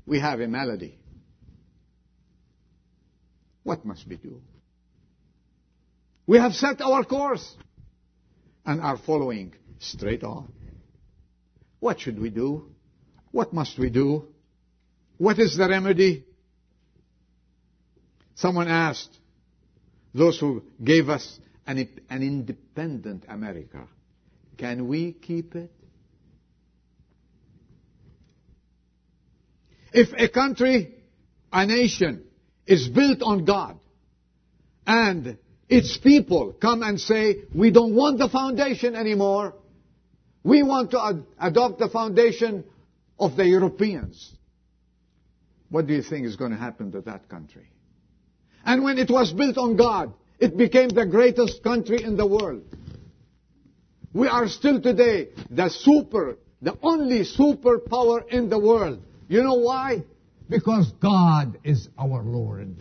We 0.05 0.19
have 0.19 0.39
a 0.39 0.47
malady. 0.47 0.97
What 3.63 3.85
must 3.85 4.07
we 4.07 4.15
do? 4.17 4.41
We 6.25 6.37
have 6.37 6.53
set 6.53 6.81
our 6.81 7.03
course 7.03 7.55
and 8.65 8.81
are 8.81 8.97
following 8.97 9.53
straight 9.79 10.23
on. 10.23 10.51
What 11.79 11.99
should 11.99 12.19
we 12.19 12.29
do? 12.29 12.71
What 13.31 13.53
must 13.53 13.77
we 13.77 13.89
do? 13.89 14.27
What 15.17 15.39
is 15.39 15.57
the 15.57 15.67
remedy? 15.67 16.25
Someone 18.35 18.67
asked 18.67 19.17
those 20.13 20.39
who 20.39 20.63
gave 20.83 21.09
us 21.09 21.39
an, 21.71 21.89
an 22.09 22.21
independent 22.21 23.25
America. 23.27 23.87
Can 24.57 24.87
we 24.87 25.13
keep 25.13 25.55
it? 25.55 25.71
If 29.93 30.09
a 30.17 30.29
country, 30.29 30.95
a 31.51 31.65
nation, 31.65 32.25
is 32.65 32.87
built 32.87 33.21
on 33.21 33.45
God, 33.45 33.79
and 34.85 35.37
its 35.67 35.97
people 35.97 36.53
come 36.53 36.83
and 36.83 36.99
say, 36.99 37.43
we 37.55 37.71
don't 37.71 37.95
want 37.95 38.19
the 38.19 38.29
foundation 38.29 38.95
anymore, 38.95 39.55
we 40.43 40.63
want 40.63 40.91
to 40.91 41.01
ad- 41.03 41.25
adopt 41.39 41.79
the 41.79 41.89
foundation 41.89 42.63
of 43.19 43.35
the 43.35 43.45
Europeans. 43.45 44.33
What 45.69 45.87
do 45.87 45.93
you 45.93 46.01
think 46.01 46.25
is 46.25 46.35
going 46.35 46.51
to 46.51 46.57
happen 46.57 46.91
to 46.91 47.01
that 47.01 47.29
country? 47.29 47.69
And 48.65 48.83
when 48.83 48.97
it 48.97 49.09
was 49.09 49.31
built 49.31 49.57
on 49.57 49.77
God, 49.77 50.13
it 50.41 50.57
became 50.57 50.89
the 50.89 51.05
greatest 51.05 51.63
country 51.63 52.03
in 52.03 52.17
the 52.17 52.25
world. 52.25 52.63
We 54.11 54.27
are 54.27 54.49
still 54.49 54.81
today 54.81 55.29
the 55.51 55.69
super, 55.69 56.37
the 56.61 56.77
only 56.81 57.21
superpower 57.21 58.27
in 58.27 58.49
the 58.49 58.57
world. 58.59 59.03
You 59.29 59.43
know 59.43 59.53
why? 59.53 60.03
Because 60.49 60.91
God 60.99 61.59
is 61.63 61.87
our 61.97 62.23
Lord. 62.23 62.75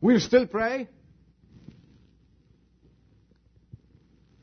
We 0.00 0.18
still 0.18 0.46
pray. 0.46 0.88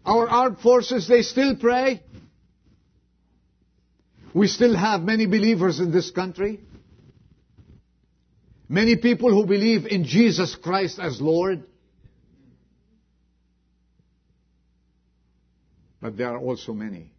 Our 0.06 0.28
armed 0.28 0.60
forces, 0.60 1.08
they 1.08 1.22
still 1.22 1.58
pray. 1.58 2.02
We 4.34 4.48
still 4.48 4.76
have 4.76 5.02
many 5.02 5.26
believers 5.26 5.80
in 5.80 5.92
this 5.92 6.12
country. 6.12 6.62
Many 8.74 8.96
people 8.96 9.30
who 9.30 9.46
believe 9.46 9.86
in 9.86 10.04
Jesus 10.04 10.56
Christ 10.56 10.98
as 10.98 11.22
Lord. 11.22 11.62
But 16.02 16.18
there 16.18 16.30
are 16.30 16.40
also 16.40 16.74
many 16.74 17.12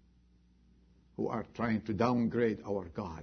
who 1.17 1.29
are 1.29 1.47
trying 1.55 1.83
to 1.83 1.93
downgrade 1.93 2.59
our 2.69 2.87
God 2.87 3.23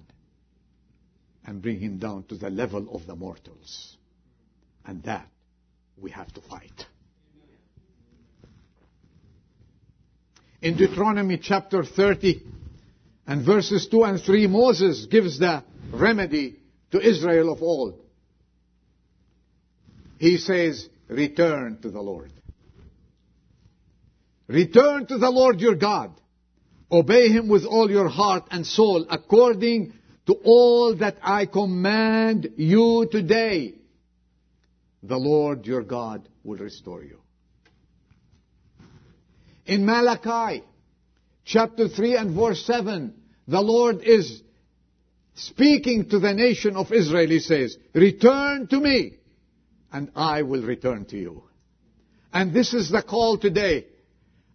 and 1.46 1.62
bring 1.62 1.82
him 1.82 1.98
down 1.98 2.24
to 2.30 2.36
the 2.36 2.50
level 2.50 2.96
of 2.96 3.06
the 3.06 3.17
mortals. 3.17 3.98
And 4.86 5.04
that 5.04 5.28
we 5.98 6.12
have 6.12 6.32
to 6.36 6.41
fight. 6.41 6.86
In 10.62 10.78
Deuteronomy 10.78 11.38
chapter 11.38 11.84
30, 11.84 12.44
and 13.28 13.46
verses 13.46 13.89
2 13.91 14.04
and 14.06 14.22
3, 14.22 14.48
Moses 14.48 15.06
gives 15.08 15.38
the 15.38 15.65
remedy 15.91 16.56
to 16.91 17.02
Israel 17.06 17.52
of 17.52 17.62
old. 17.62 17.98
He 20.21 20.38
says, 20.38 20.88
return 21.07 21.79
to 21.81 21.89
the 21.89 21.99
Lord. 21.99 22.31
Return 24.45 25.07
to 25.07 25.17
the 25.17 25.31
Lord 25.31 25.60
your 25.60 25.73
God. 25.73 26.12
Obey 26.91 27.29
him 27.29 27.49
with 27.49 27.65
all 27.65 27.89
your 27.89 28.07
heart 28.07 28.43
and 28.51 28.63
soul 28.63 29.07
according 29.10 29.93
to 30.27 30.34
all 30.43 30.95
that 30.97 31.15
I 31.23 31.47
command 31.47 32.51
you 32.55 33.07
today. 33.12 33.73
The 35.01 35.17
Lord 35.17 35.65
your 35.65 35.81
God 35.81 36.29
will 36.43 36.60
restore 36.60 37.03
you. 37.03 37.19
In 39.65 39.88
Malachi 39.88 40.63
chapter 41.45 41.88
3 41.88 42.17
and 42.17 42.36
verse 42.36 42.63
7, 42.67 43.12
the 43.47 43.62
Lord 43.62 44.03
is 44.03 44.43
speaking 45.34 46.10
to 46.10 46.19
the 46.19 46.34
nation 46.36 46.75
of 46.75 46.91
Israel. 46.93 47.27
He 47.27 47.39
says, 47.39 47.75
return 47.95 48.67
to 48.67 48.79
me 48.79 49.17
and 49.91 50.12
I 50.15 50.43
will 50.43 50.63
return 50.63 51.06
to 51.06 51.17
you. 51.17 51.43
And 52.34 52.54
this 52.54 52.73
is 52.73 52.89
the 52.89 53.01
call 53.01 53.38
today. 53.38 53.88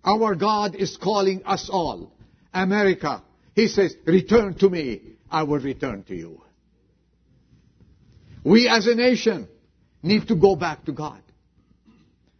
Our 0.04 0.34
God 0.34 0.74
is 0.74 0.96
calling 0.96 1.42
us 1.44 1.68
all. 1.70 2.12
America. 2.54 3.22
He 3.54 3.68
says, 3.68 3.94
return 4.06 4.54
to 4.54 4.70
me. 4.70 5.02
I 5.30 5.42
will 5.42 5.58
return 5.58 6.04
to 6.04 6.14
you. 6.14 6.42
We 8.44 8.68
as 8.68 8.86
a 8.86 8.94
nation 8.94 9.48
need 10.02 10.28
to 10.28 10.36
go 10.36 10.54
back 10.56 10.84
to 10.84 10.92
God. 10.92 11.20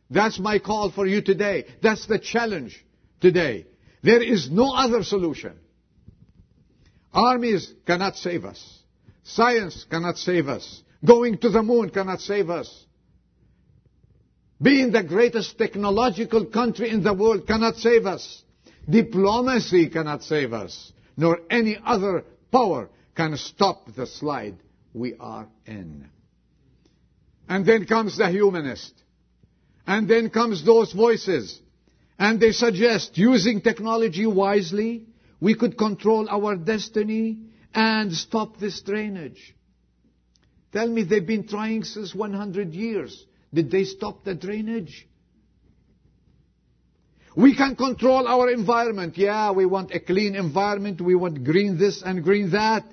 That's 0.09 0.38
my 0.38 0.61
call 0.61 0.92
for 0.92 1.06
you 1.06 1.20
today. 1.20 1.66
That's 1.82 2.06
the 2.06 2.18
challenge 2.18 2.85
today. 3.20 3.66
There 4.02 4.22
is 4.22 4.48
no 4.50 4.72
other 4.72 5.02
solution. 5.02 5.59
Armies 7.12 7.72
cannot 7.87 8.16
save 8.16 8.44
us. 8.44 8.78
Science 9.24 9.85
cannot 9.90 10.16
save 10.16 10.48
us. 10.48 10.82
Going 11.04 11.38
to 11.38 11.50
the 11.50 11.62
moon 11.62 11.90
cannot 11.90 12.20
save 12.20 12.50
us. 12.50 12.85
Being 14.61 14.92
the 14.92 15.02
greatest 15.02 15.59
technological 15.59 16.46
country 16.46 16.90
in 16.90 17.02
the 17.02 17.12
world 17.12 17.46
cannot 17.46 17.76
save 17.76 18.06
us. 18.06 18.42
Diplomacy 18.88 19.88
cannot 19.88 20.22
save 20.22 20.52
us. 20.52 20.92
Nor 21.16 21.40
any 21.50 21.78
other 21.85 22.24
power 22.50 22.88
can 23.14 23.37
stop 23.37 23.94
the 23.94 24.06
slide 24.06 24.56
we 24.94 25.14
are 25.20 25.46
in. 25.66 26.09
And 27.48 27.66
then 27.66 27.85
comes 27.87 28.16
the 28.16 28.30
humanist. 28.30 28.92
And 29.87 30.09
then 30.09 30.30
comes 30.30 30.64
those 30.64 30.92
voices. 30.92 31.61
And 32.18 32.40
they 32.40 32.52
suggest 32.52 33.18
using 33.18 33.61
technology 33.61 34.26
wisely, 34.26 35.04
we 35.40 35.54
could 35.54 35.76
control 35.76 36.28
our 36.30 36.56
destiny 36.56 37.38
and 37.74 38.12
stop 38.12 38.59
this 38.59 38.80
drainage. 38.80 39.54
Tell 40.76 40.88
me 40.88 41.04
they've 41.04 41.26
been 41.26 41.48
trying 41.48 41.84
since 41.84 42.14
100 42.14 42.74
years. 42.74 43.24
Did 43.54 43.70
they 43.70 43.84
stop 43.84 44.24
the 44.24 44.34
drainage? 44.34 45.08
We 47.34 47.56
can 47.56 47.76
control 47.76 48.28
our 48.28 48.50
environment. 48.50 49.16
Yeah, 49.16 49.52
we 49.52 49.64
want 49.64 49.92
a 49.92 50.00
clean 50.00 50.34
environment. 50.34 51.00
We 51.00 51.14
want 51.14 51.44
green 51.44 51.78
this 51.78 52.02
and 52.02 52.22
green 52.22 52.50
that. 52.50 52.84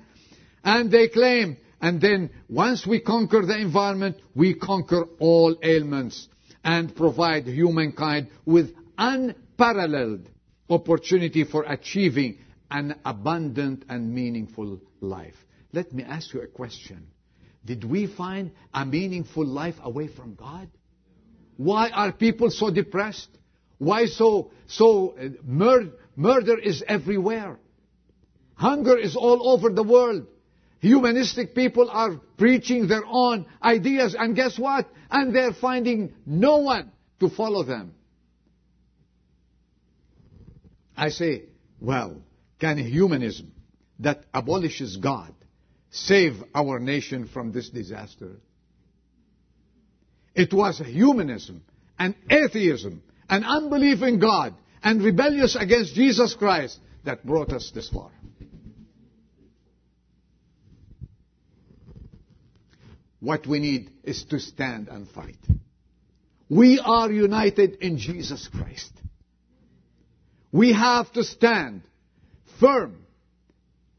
And 0.64 0.90
they 0.90 1.08
claim, 1.08 1.58
and 1.78 2.00
then 2.00 2.30
once 2.48 2.86
we 2.86 3.00
conquer 3.00 3.44
the 3.44 3.58
environment, 3.58 4.16
we 4.34 4.54
conquer 4.54 5.04
all 5.20 5.54
ailments 5.62 6.26
and 6.64 6.96
provide 6.96 7.44
humankind 7.44 8.28
with 8.46 8.74
unparalleled 8.96 10.30
opportunity 10.70 11.44
for 11.44 11.64
achieving 11.64 12.38
an 12.70 12.98
abundant 13.04 13.84
and 13.90 14.10
meaningful 14.14 14.80
life. 15.02 15.36
Let 15.74 15.92
me 15.92 16.02
ask 16.02 16.32
you 16.32 16.40
a 16.40 16.46
question. 16.46 17.08
Did 17.64 17.84
we 17.84 18.06
find 18.06 18.50
a 18.72 18.84
meaningful 18.84 19.46
life 19.46 19.76
away 19.82 20.08
from 20.08 20.34
God? 20.34 20.68
Why 21.56 21.90
are 21.90 22.12
people 22.12 22.50
so 22.50 22.70
depressed? 22.70 23.28
Why 23.78 24.06
so, 24.06 24.50
so 24.66 25.16
uh, 25.18 25.28
mur- 25.42 25.92
murder 26.16 26.58
is 26.58 26.84
everywhere? 26.86 27.58
Hunger 28.54 28.98
is 28.98 29.16
all 29.16 29.48
over 29.48 29.70
the 29.70 29.82
world. 29.82 30.26
Humanistic 30.80 31.54
people 31.54 31.88
are 31.90 32.20
preaching 32.36 32.88
their 32.88 33.04
own 33.06 33.46
ideas, 33.62 34.14
and 34.18 34.36
guess 34.36 34.58
what? 34.58 34.86
And 35.10 35.34
they're 35.34 35.54
finding 35.54 36.12
no 36.26 36.58
one 36.58 36.92
to 37.20 37.30
follow 37.30 37.62
them. 37.62 37.94
I 40.96 41.08
say, 41.08 41.44
well, 41.80 42.22
can 42.60 42.76
humanism 42.78 43.52
that 44.00 44.24
abolishes 44.32 44.96
God 44.98 45.34
save 45.94 46.42
our 46.54 46.80
nation 46.80 47.28
from 47.28 47.52
this 47.52 47.70
disaster? 47.70 48.32
It 50.34 50.52
was 50.52 50.78
humanism 50.78 51.62
and 51.98 52.16
atheism 52.28 53.02
and 53.30 53.44
unbelief 53.44 54.02
in 54.02 54.18
God 54.18 54.54
and 54.82 55.02
rebellious 55.02 55.54
against 55.54 55.94
Jesus 55.94 56.34
Christ 56.34 56.80
that 57.04 57.24
brought 57.24 57.52
us 57.52 57.70
this 57.72 57.88
far. 57.88 58.10
What 63.20 63.46
we 63.46 63.60
need 63.60 63.90
is 64.02 64.24
to 64.24 64.40
stand 64.40 64.88
and 64.88 65.08
fight. 65.08 65.38
We 66.50 66.80
are 66.84 67.10
united 67.10 67.76
in 67.76 67.98
Jesus 67.98 68.48
Christ. 68.48 68.92
We 70.50 70.72
have 70.72 71.10
to 71.12 71.22
stand 71.22 71.82
firm 72.60 73.06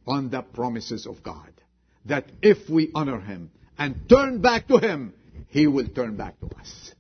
on 0.05 0.29
the 0.29 0.41
promises 0.41 1.08
of 1.08 1.23
God. 1.23 1.54
That 2.05 2.25
if 2.41 2.69
we 2.69 2.91
honor 2.93 3.19
Him 3.19 3.51
and 3.77 4.07
turn 4.09 4.41
back 4.41 4.67
to 4.67 4.77
Him, 4.77 5.13
He 5.47 5.67
will 5.67 5.87
turn 5.87 6.15
back 6.15 6.39
to 6.39 6.47
us. 6.57 6.91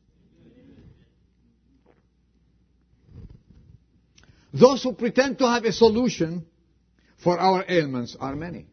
Those 4.53 4.83
who 4.83 4.93
pretend 4.93 5.37
to 5.39 5.47
have 5.49 5.65
a 5.65 5.73
solution 5.73 6.45
for 7.23 7.37
our 7.37 7.65
ailments 7.67 8.15
are 8.19 8.35
many. 8.35 8.67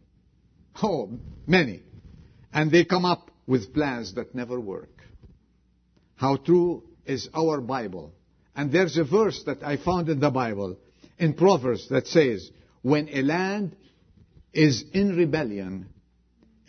Oh, 0.81 1.19
many. 1.47 1.83
And 2.53 2.71
they 2.71 2.85
come 2.85 3.05
up 3.05 3.31
with 3.47 3.75
plans 3.75 4.15
that 4.15 4.35
never 4.35 4.61
work. 4.61 4.91
How 6.15 6.37
true 6.37 6.85
is 7.05 7.29
our 7.35 7.61
Bible? 7.61 8.13
And 8.55 8.71
there's 8.71 8.97
a 8.97 9.05
verse 9.05 9.43
that 9.47 9.65
I 9.65 9.77
found 9.77 10.09
in 10.09 10.21
the 10.21 10.31
Bible, 10.31 10.77
in 11.19 11.35
Proverbs, 11.35 11.89
that 11.89 12.07
says, 12.07 12.49
when 12.83 13.09
a 13.09 13.23
land 13.23 13.75
is 14.53 14.85
in 14.93 15.17
rebellion, 15.17 15.89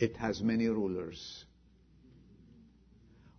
it 0.04 0.16
has 0.18 0.42
many 0.42 0.66
rulers. 0.68 1.44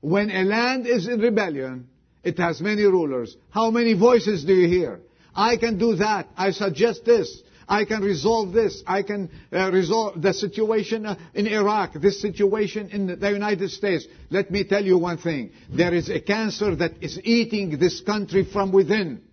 When 0.01 0.29
a 0.29 0.43
land 0.43 0.87
is 0.87 1.07
in 1.07 1.19
rebellion, 1.19 1.87
it 2.23 2.37
has 2.39 2.59
many 2.59 2.83
rulers. 2.83 3.37
How 3.51 3.69
many 3.71 3.93
voices 3.93 4.43
do 4.43 4.53
you 4.53 4.67
hear? 4.67 5.01
I 5.33 5.57
can 5.57 5.77
do 5.77 5.95
that. 5.97 6.27
I 6.35 6.51
suggest 6.51 7.05
this. 7.05 7.41
I 7.67 7.85
can 7.85 8.01
resolve 8.01 8.51
this. 8.51 8.83
I 8.85 9.01
can 9.03 9.31
uh, 9.51 9.71
resolve 9.71 10.21
the 10.21 10.33
situation 10.33 11.05
uh, 11.05 11.17
in 11.33 11.47
Iraq, 11.47 11.93
this 11.93 12.21
situation 12.21 12.89
in 12.89 13.19
the 13.19 13.31
United 13.31 13.71
States. 13.71 14.07
Let 14.29 14.51
me 14.51 14.63
tell 14.63 14.83
you 14.83 14.97
one 14.97 15.17
thing. 15.17 15.51
There 15.69 15.93
is 15.93 16.09
a 16.09 16.19
cancer 16.19 16.75
that 16.75 17.01
is 17.01 17.19
eating 17.23 17.77
this 17.79 18.01
country 18.01 18.45
from 18.51 18.71
within. 18.71 19.23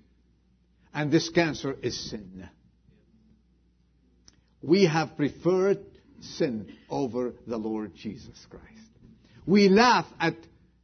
And 0.95 1.11
this 1.11 1.29
cancer 1.31 1.77
is 1.83 2.11
sin. 2.11 2.49
We 4.62 4.85
have 4.87 5.16
preferred 5.16 5.91
sin 6.22 6.72
over 6.88 7.35
the 7.46 7.56
Lord 7.56 7.94
Jesus 7.94 8.46
Christ. 8.48 8.66
We 9.46 9.68
laugh 9.68 10.06
at 10.20 10.37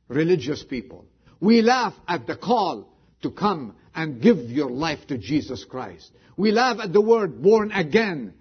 religious 0.08 0.62
people. 0.62 1.06
We 1.40 1.62
laugh 1.62 1.94
at 2.06 2.26
the 2.26 2.36
call 2.36 2.88
to 3.22 3.30
come 3.30 3.76
and 3.94 4.20
give 4.20 4.38
your 4.38 4.70
life 4.70 5.06
to 5.08 5.18
Jesus 5.18 5.64
Christ. 5.64 6.10
We 6.36 6.52
laugh 6.52 6.78
at 6.80 6.92
the 6.92 7.00
word 7.00 7.42
born 7.42 7.72
again. 7.72 8.34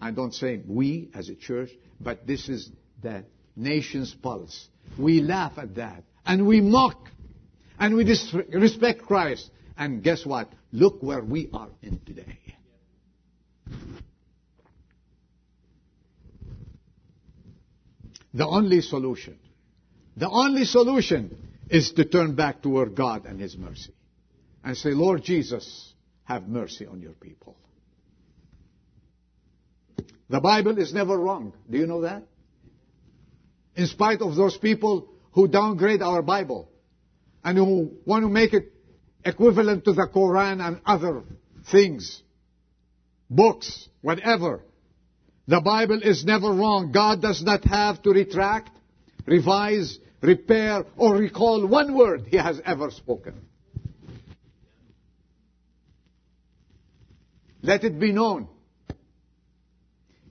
I 0.00 0.10
don't 0.10 0.34
say 0.34 0.60
we 0.66 1.10
as 1.14 1.28
a 1.28 1.34
church, 1.34 1.70
but 2.00 2.26
this 2.26 2.48
is 2.48 2.70
the 3.02 3.24
nation's 3.56 4.14
pulse. 4.14 4.68
We 4.98 5.20
laugh 5.20 5.52
at 5.56 5.76
that. 5.76 6.04
And 6.26 6.46
we 6.46 6.60
mock. 6.60 7.08
And 7.78 7.96
we 7.96 8.04
disrespect 8.04 9.02
Christ. 9.02 9.50
And 9.76 10.02
guess 10.02 10.24
what? 10.24 10.52
Look 10.72 11.02
where 11.02 11.22
we 11.22 11.48
are 11.52 11.68
in 11.82 12.00
today. 12.06 12.38
The 18.34 18.46
only 18.46 18.80
solution, 18.80 19.38
the 20.16 20.28
only 20.28 20.64
solution 20.64 21.36
is 21.70 21.92
to 21.92 22.04
turn 22.04 22.34
back 22.34 22.62
toward 22.62 22.96
God 22.96 23.26
and 23.26 23.40
His 23.40 23.56
mercy. 23.56 23.94
And 24.64 24.76
say, 24.76 24.90
Lord 24.90 25.22
Jesus, 25.22 25.94
have 26.24 26.48
mercy 26.48 26.86
on 26.86 27.00
your 27.00 27.12
people. 27.12 27.56
The 30.28 30.40
Bible 30.40 30.78
is 30.78 30.92
never 30.92 31.16
wrong. 31.16 31.52
Do 31.70 31.78
you 31.78 31.86
know 31.86 32.00
that? 32.00 32.24
In 33.76 33.86
spite 33.86 34.20
of 34.20 34.34
those 34.34 34.56
people 34.56 35.08
who 35.32 35.48
downgrade 35.48 36.02
our 36.02 36.22
Bible 36.22 36.68
and 37.44 37.58
who 37.58 37.92
want 38.04 38.24
to 38.24 38.28
make 38.28 38.52
it 38.52 38.72
equivalent 39.24 39.84
to 39.84 39.92
the 39.92 40.08
Quran 40.12 40.66
and 40.66 40.80
other 40.86 41.22
things, 41.70 42.22
books, 43.28 43.88
whatever. 44.00 44.62
The 45.46 45.60
Bible 45.60 46.00
is 46.02 46.24
never 46.24 46.52
wrong. 46.52 46.92
God 46.92 47.20
does 47.20 47.42
not 47.42 47.64
have 47.64 48.02
to 48.02 48.10
retract, 48.10 48.70
revise, 49.26 49.98
repair, 50.22 50.84
or 50.96 51.16
recall 51.16 51.66
one 51.66 51.94
word 51.94 52.26
He 52.28 52.38
has 52.38 52.60
ever 52.64 52.90
spoken. 52.90 53.34
Let 57.62 57.84
it 57.84 57.98
be 57.98 58.12
known. 58.12 58.48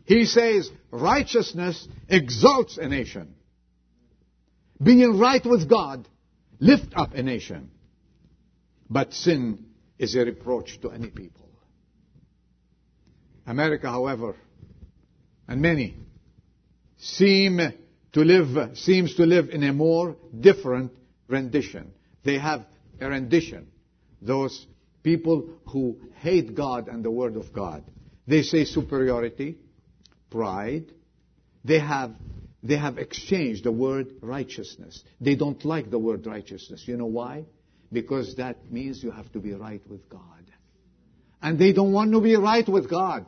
He 0.06 0.26
says, 0.26 0.70
righteousness 0.92 1.88
exalts 2.10 2.78
a 2.78 2.88
nation. 2.88 3.36
Being 4.82 5.18
right 5.18 5.44
with 5.46 5.70
God 5.70 6.08
lift 6.60 6.94
up 6.96 7.14
a 7.14 7.24
nation. 7.24 7.72
But 8.90 9.14
sin 9.14 9.66
is 9.98 10.16
a 10.16 10.20
reproach 10.20 10.80
to 10.82 10.92
any 10.92 11.08
people. 11.08 11.50
America, 13.48 13.90
however, 13.90 14.36
and 15.48 15.62
many 15.62 15.96
seem 16.98 17.60
to 18.14 18.22
live, 18.22 18.78
seems 18.78 19.16
to 19.16 19.26
live 19.26 19.50
in 19.50 19.64
a 19.64 19.74
more 19.74 20.16
different 20.40 20.92
rendition. 21.28 21.92
They 22.24 22.38
have 22.38 22.66
a 23.00 23.10
rendition. 23.10 23.68
Those 24.22 24.66
people 25.02 25.50
who 25.68 25.98
hate 26.16 26.56
God 26.56 26.88
and 26.88 27.04
the 27.04 27.12
Word 27.12 27.36
of 27.36 27.52
God. 27.52 27.84
They 28.26 28.42
say 28.44 28.64
superiority, 28.64 29.58
pride. 30.30 30.86
They 31.66 31.80
have, 31.80 32.12
they 32.62 32.78
have 32.78 32.98
exchanged 32.98 33.66
the 33.66 33.72
word 33.72 34.14
righteousness. 34.22 35.04
They 35.20 35.36
don't 35.36 35.64
like 35.66 35.90
the 35.90 36.00
word 36.00 36.26
righteousness. 36.26 36.84
You 36.88 36.98
know 36.98 37.06
why? 37.06 37.46
Because 37.92 38.36
that 38.36 38.72
means 38.72 39.04
you 39.04 39.12
have 39.12 39.32
to 39.34 39.40
be 39.40 39.54
right 39.54 39.82
with 39.88 40.10
God. 40.10 40.20
And 41.42 41.60
they 41.60 41.74
don't 41.74 41.92
want 41.92 42.12
to 42.14 42.22
be 42.22 42.36
right 42.36 42.68
with 42.68 42.90
God. 42.90 43.26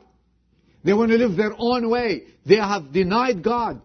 They 0.86 0.92
want 0.92 1.10
to 1.10 1.18
live 1.18 1.36
their 1.36 1.52
own 1.58 1.90
way. 1.90 2.22
They 2.46 2.58
have 2.58 2.92
denied 2.92 3.42
God 3.42 3.82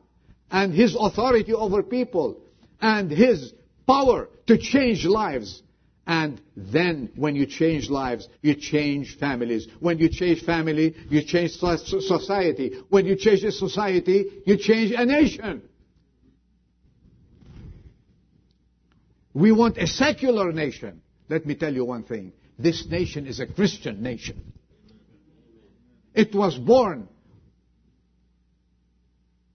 and 0.52 0.72
His 0.72 0.96
authority 0.98 1.52
over 1.52 1.82
people 1.82 2.38
and 2.80 3.10
His 3.10 3.52
power 3.88 4.30
to 4.46 4.58
change 4.60 5.04
lives. 5.04 5.64
And 6.06 6.40
then 6.56 7.10
when 7.16 7.36
you 7.36 7.48
change 7.48 7.90
lives, 7.90 8.30
you 8.44 8.54
change 8.54 9.18
families. 9.18 9.68
When 9.80 9.98
you 9.98 10.10
change 10.10 10.44
family, 10.44 10.96
you 11.10 11.24
change 11.24 11.54
society. 11.54 12.80
When 12.90 13.08
you 13.08 13.16
change 13.16 13.44
a 13.46 13.52
society, 13.52 14.44
you 14.46 14.58
change 14.58 14.92
a 14.92 15.04
nation. 15.04 15.64
We 19.34 19.52
want 19.52 19.80
a 19.80 19.88
secular 19.88 20.52
nation. 20.52 21.02
Let 21.30 21.48
me 21.48 21.56
tell 21.56 21.74
you 21.74 21.84
one 21.84 22.04
thing. 22.04 22.34
This 22.60 22.86
nation 22.86 23.26
is 23.26 23.40
a 23.40 23.48
Christian 23.48 24.04
nation. 24.04 24.54
It 26.14 26.36
was 26.36 26.58
born 26.58 27.08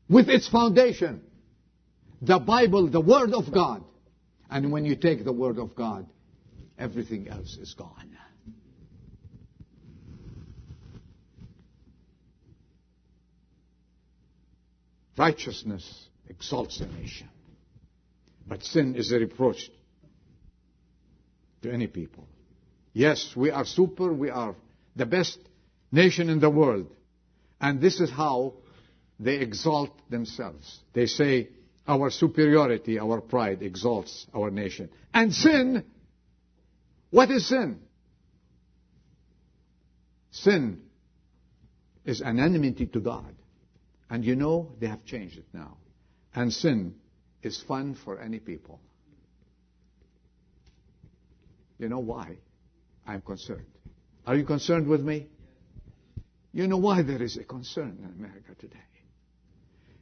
with 0.08 0.28
its 0.28 0.48
foundation. 0.48 1.22
The 2.22 2.38
Bible, 2.38 2.88
the 2.88 3.00
Word 3.00 3.34
of 3.34 3.52
God. 3.52 3.84
And 4.48 4.72
when 4.72 4.84
you 4.84 4.96
take 4.96 5.24
the 5.24 5.32
Word 5.32 5.58
of 5.58 5.74
God, 5.74 6.06
everything 6.78 7.28
else 7.28 7.56
is 7.56 7.74
gone. 7.74 8.16
Righteousness 15.16 16.08
exalts 16.28 16.80
a 16.80 16.86
nation. 16.86 17.28
But 18.46 18.62
sin 18.62 18.94
is 18.94 19.12
a 19.12 19.18
reproach 19.18 19.70
to 21.62 21.72
any 21.72 21.86
people. 21.86 22.28
Yes, 22.92 23.32
we 23.34 23.50
are 23.50 23.64
super, 23.64 24.12
we 24.12 24.30
are 24.30 24.54
the 24.94 25.06
best 25.06 25.38
nation 25.92 26.28
in 26.28 26.40
the 26.40 26.50
world. 26.50 26.94
And 27.60 27.80
this 27.80 28.00
is 28.00 28.10
how 28.10 28.54
they 29.18 29.36
exalt 29.36 29.90
themselves. 30.10 30.80
They 30.92 31.06
say, 31.06 31.48
our 31.88 32.10
superiority, 32.10 32.98
our 32.98 33.20
pride 33.20 33.62
exalts 33.62 34.26
our 34.34 34.50
nation. 34.50 34.90
And 35.14 35.32
sin, 35.32 35.84
what 37.10 37.30
is 37.30 37.48
sin? 37.48 37.80
Sin 40.32 40.82
is 42.04 42.20
an 42.20 42.38
enmity 42.40 42.86
to 42.86 43.00
God. 43.00 43.34
And 44.10 44.24
you 44.24 44.36
know, 44.36 44.72
they 44.80 44.86
have 44.86 45.04
changed 45.04 45.38
it 45.38 45.46
now. 45.52 45.76
And 46.34 46.52
sin 46.52 46.96
is 47.42 47.62
fun 47.62 47.96
for 48.04 48.20
any 48.20 48.38
people. 48.38 48.80
You 51.78 51.88
know 51.88 52.00
why? 52.00 52.38
I'm 53.06 53.20
concerned. 53.20 53.66
Are 54.26 54.34
you 54.34 54.44
concerned 54.44 54.88
with 54.88 55.00
me? 55.00 55.28
You 56.56 56.66
know 56.66 56.78
why 56.78 57.02
there 57.02 57.22
is 57.22 57.36
a 57.36 57.44
concern 57.44 57.98
in 57.98 58.18
America 58.18 58.54
today? 58.58 58.78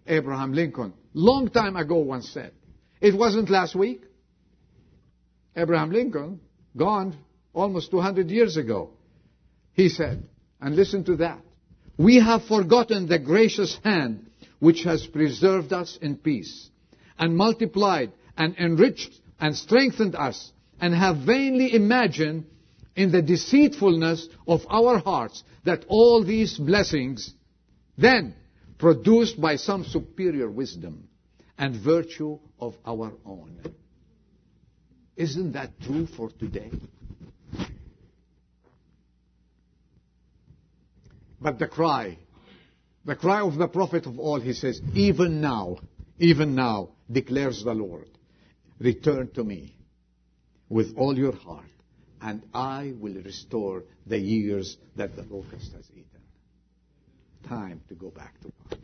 Abraham 0.07 0.53
Lincoln, 0.53 0.95
long 1.13 1.49
time 1.49 1.75
ago, 1.75 1.97
once 1.97 2.29
said, 2.29 2.53
it 3.01 3.13
wasn't 3.13 3.51
last 3.51 3.75
week. 3.75 4.03
Abraham 5.57 5.91
Lincoln, 5.91 6.39
gone 6.77 7.19
almost 7.53 7.91
200 7.91 8.31
years 8.31 8.57
ago, 8.57 8.91
he 9.73 9.89
said, 9.89 10.29
and 10.61 10.77
listen 10.77 11.03
to 11.07 11.17
that, 11.17 11.41
we 11.99 12.21
have 12.21 12.45
forgotten 12.45 13.09
the 13.09 13.19
gracious 13.19 13.77
hand 13.83 14.31
which 14.61 14.85
has 14.85 15.05
preserved 15.09 15.73
us 15.73 15.99
in 16.01 16.17
peace 16.17 16.71
and 17.19 17.37
multiplied 17.37 18.13
and 18.39 18.57
enriched 18.59 19.11
and 19.41 19.57
strengthened 19.57 20.15
us 20.15 20.53
and 20.81 20.95
have 20.95 21.17
vainly 21.27 21.75
imagined 21.75 22.47
in 22.97 23.11
the 23.11 23.23
deceitfulness 23.23 24.29
of 24.47 24.61
our 24.69 24.99
hearts 24.99 25.43
that 25.65 25.85
all 25.89 26.25
these 26.25 26.59
blessings 26.59 27.35
then 27.99 28.35
produced 28.79 29.41
by 29.41 29.57
some 29.57 29.85
superior 29.85 30.51
wisdom 30.51 31.09
and 31.59 31.75
virtue 31.75 32.39
of 32.59 32.75
our 32.85 33.13
own. 33.25 33.59
Isn't 35.17 35.53
that 35.53 35.81
true 35.81 36.07
for 36.07 36.31
today? 36.31 36.71
But 41.41 41.59
the 41.59 41.69
cry, 41.69 42.19
the 43.05 43.15
cry 43.15 43.43
of 43.43 43.57
the 43.57 43.69
prophet 43.69 44.07
of 44.07 44.19
all, 44.19 44.41
he 44.41 44.55
says, 44.55 44.81
even 44.95 45.41
now, 45.41 45.77
even 46.19 46.55
now, 46.55 46.91
declares 47.11 47.63
the 47.63 47.75
Lord, 47.75 48.09
return 48.79 49.31
to 49.35 49.45
me 49.45 49.77
with 50.69 50.97
all 50.97 51.17
your 51.17 51.37
heart, 51.37 51.67
and 52.25 52.43
I 52.55 52.95
will 52.99 53.23
restore 53.23 53.85
the 54.07 54.19
years 54.19 54.79
that 54.97 55.15
the 55.15 55.23
locust 55.25 55.73
has 55.75 55.85
eaten. 55.93 56.07
Time 57.47 57.83
to 57.89 57.95
go 57.95 58.09
back 58.09 58.41
to 58.41 58.51
God. 58.71 58.79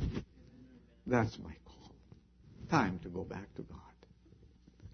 That's 1.07 1.39
my 1.39 1.55
call. 1.65 1.91
Time 2.71 3.01
to 3.03 3.09
go 3.09 3.25
back 3.25 3.53
to 3.55 3.63
God. 3.63 3.79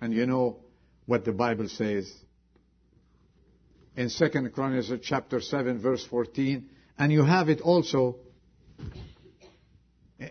And 0.01 0.15
you 0.15 0.27
know 0.27 0.61
what 1.07 1.25
the 1.25 1.33
Bible 1.33 1.69
says 1.69 2.11
in 3.97 4.11
Second 4.11 4.53
Chronicles 4.53 4.93
chapter 5.03 5.41
7 5.41 5.81
verse 5.81 6.07
14, 6.07 6.69
and 6.99 7.13
you 7.13 7.25
have 7.25 7.49
it 7.49 7.61
also 7.61 8.17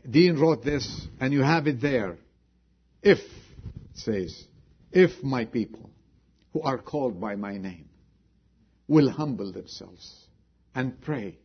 Dean 0.10 0.40
wrote 0.40 0.64
this, 0.64 1.08
and 1.20 1.34
you 1.34 1.44
have 1.44 1.68
it 1.68 1.82
there. 1.82 2.18
If, 3.04 3.20
it 3.20 3.26
says, 3.94 4.48
if 4.92 5.22
my 5.22 5.46
people 5.46 5.90
who 6.54 6.62
are 6.62 6.80
called 6.80 7.20
by 7.22 7.36
my 7.36 7.58
name 7.58 7.90
will 8.88 9.10
humble 9.10 9.52
themselves 9.52 10.28
and 10.74 11.02
pray 11.02 11.38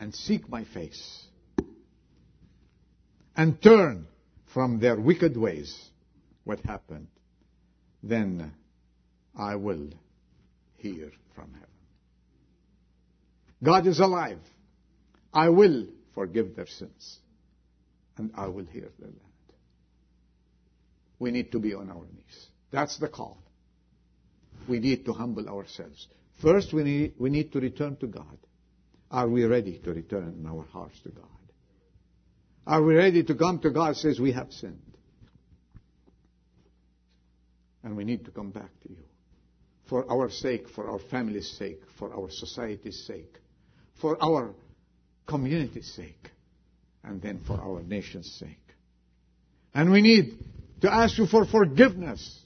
and 0.00 0.14
seek 0.14 0.48
my 0.48 0.64
face 0.64 1.26
and 3.36 3.62
turn 3.62 4.06
from 4.52 4.80
their 4.80 4.98
wicked 4.98 5.36
ways, 5.36 5.90
what 6.44 6.60
happened? 6.60 7.08
Then 8.02 8.52
I 9.38 9.56
will 9.56 9.90
hear 10.76 11.12
from 11.34 11.52
heaven. 11.52 11.68
God 13.62 13.86
is 13.86 14.00
alive. 14.00 14.40
I 15.32 15.50
will 15.50 15.86
forgive 16.14 16.56
their 16.56 16.66
sins 16.66 17.18
and 18.16 18.32
I 18.34 18.48
will 18.48 18.64
hear 18.64 18.90
their 18.98 19.08
land. 19.08 19.20
We 21.18 21.30
need 21.30 21.52
to 21.52 21.58
be 21.58 21.74
on 21.74 21.90
our 21.90 22.04
knees. 22.04 22.46
That's 22.70 22.98
the 22.98 23.08
call. 23.08 23.38
We 24.68 24.80
need 24.80 25.04
to 25.04 25.12
humble 25.12 25.48
ourselves. 25.48 26.08
First, 26.40 26.72
we 26.72 26.84
need, 26.84 27.14
we 27.18 27.30
need 27.30 27.52
to 27.52 27.60
return 27.60 27.96
to 27.96 28.06
God. 28.06 28.38
Are 29.10 29.28
we 29.28 29.44
ready 29.44 29.78
to 29.78 29.92
return 29.92 30.46
our 30.48 30.64
hearts 30.64 31.00
to 31.00 31.08
God? 31.08 31.24
Are 32.66 32.82
we 32.82 32.94
ready 32.94 33.24
to 33.24 33.34
come 33.34 33.58
to 33.60 33.70
God 33.70 33.96
says 33.96 34.20
we 34.20 34.32
have 34.32 34.52
sinned? 34.52 34.78
And 37.82 37.96
we 37.96 38.04
need 38.04 38.24
to 38.26 38.30
come 38.30 38.50
back 38.50 38.70
to 38.82 38.90
you. 38.90 38.98
For 39.88 40.10
our 40.10 40.28
sake, 40.30 40.68
for 40.68 40.90
our 40.90 40.98
family's 40.98 41.50
sake, 41.56 41.80
for 41.98 42.14
our 42.14 42.28
society's 42.30 43.04
sake, 43.06 43.38
for 44.00 44.22
our 44.22 44.54
community's 45.26 45.90
sake 45.94 46.30
and 47.02 47.22
then 47.22 47.40
for 47.46 47.58
our 47.60 47.82
nation's 47.82 48.30
sake. 48.38 48.74
And 49.74 49.90
we 49.90 50.02
need 50.02 50.38
to 50.82 50.92
ask 50.92 51.16
you 51.16 51.26
for 51.26 51.46
forgiveness, 51.46 52.44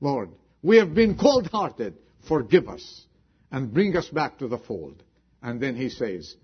Lord. 0.00 0.30
We 0.62 0.78
have 0.78 0.94
been 0.94 1.18
cold 1.18 1.48
hearted. 1.48 1.94
Forgive 2.26 2.68
us 2.68 3.04
and 3.50 3.72
bring 3.72 3.96
us 3.96 4.08
back 4.08 4.38
to 4.38 4.48
the 4.48 4.58
fold. 4.58 5.02
And 5.42 5.60
then 5.60 5.76
he 5.76 5.88
says, 5.88 6.34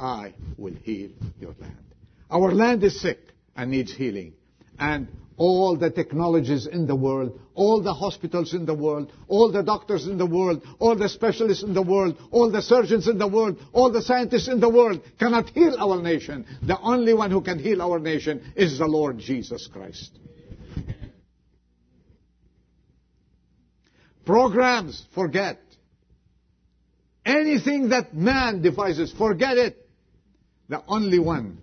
I 0.00 0.34
will 0.56 0.74
heal 0.74 1.10
your 1.38 1.54
land. 1.58 1.94
Our 2.30 2.52
land 2.52 2.84
is 2.84 3.00
sick 3.00 3.18
and 3.56 3.70
needs 3.70 3.92
healing. 3.92 4.34
And 4.78 5.08
all 5.36 5.76
the 5.76 5.90
technologies 5.90 6.66
in 6.66 6.86
the 6.86 6.96
world, 6.96 7.38
all 7.54 7.80
the 7.80 7.94
hospitals 7.94 8.54
in 8.54 8.66
the 8.66 8.74
world, 8.74 9.12
all 9.28 9.50
the 9.50 9.62
doctors 9.62 10.06
in 10.06 10.18
the 10.18 10.26
world, 10.26 10.62
all 10.78 10.96
the 10.96 11.08
specialists 11.08 11.62
in 11.62 11.74
the 11.74 11.82
world, 11.82 12.18
all 12.32 12.50
the 12.50 12.62
surgeons 12.62 13.08
in 13.08 13.18
the 13.18 13.28
world, 13.28 13.58
all 13.72 13.90
the 13.90 14.02
scientists 14.02 14.48
in 14.48 14.60
the 14.60 14.68
world 14.68 15.00
cannot 15.18 15.48
heal 15.50 15.76
our 15.78 16.02
nation. 16.02 16.44
The 16.62 16.78
only 16.78 17.14
one 17.14 17.30
who 17.30 17.40
can 17.40 17.58
heal 17.58 17.80
our 17.80 17.98
nation 17.98 18.52
is 18.56 18.78
the 18.78 18.86
Lord 18.86 19.18
Jesus 19.18 19.68
Christ. 19.72 20.10
Programs, 24.26 25.06
forget. 25.14 25.58
Anything 27.24 27.90
that 27.90 28.14
man 28.14 28.62
devises, 28.62 29.12
forget 29.12 29.58
it. 29.58 29.88
The 30.68 30.82
only 30.86 31.18
one 31.18 31.62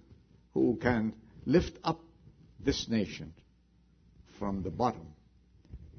who 0.54 0.78
can 0.82 1.14
lift 1.46 1.78
up 1.84 2.00
this 2.60 2.88
nation 2.90 3.34
from 4.40 4.64
the 4.64 4.70
bottom 4.70 5.08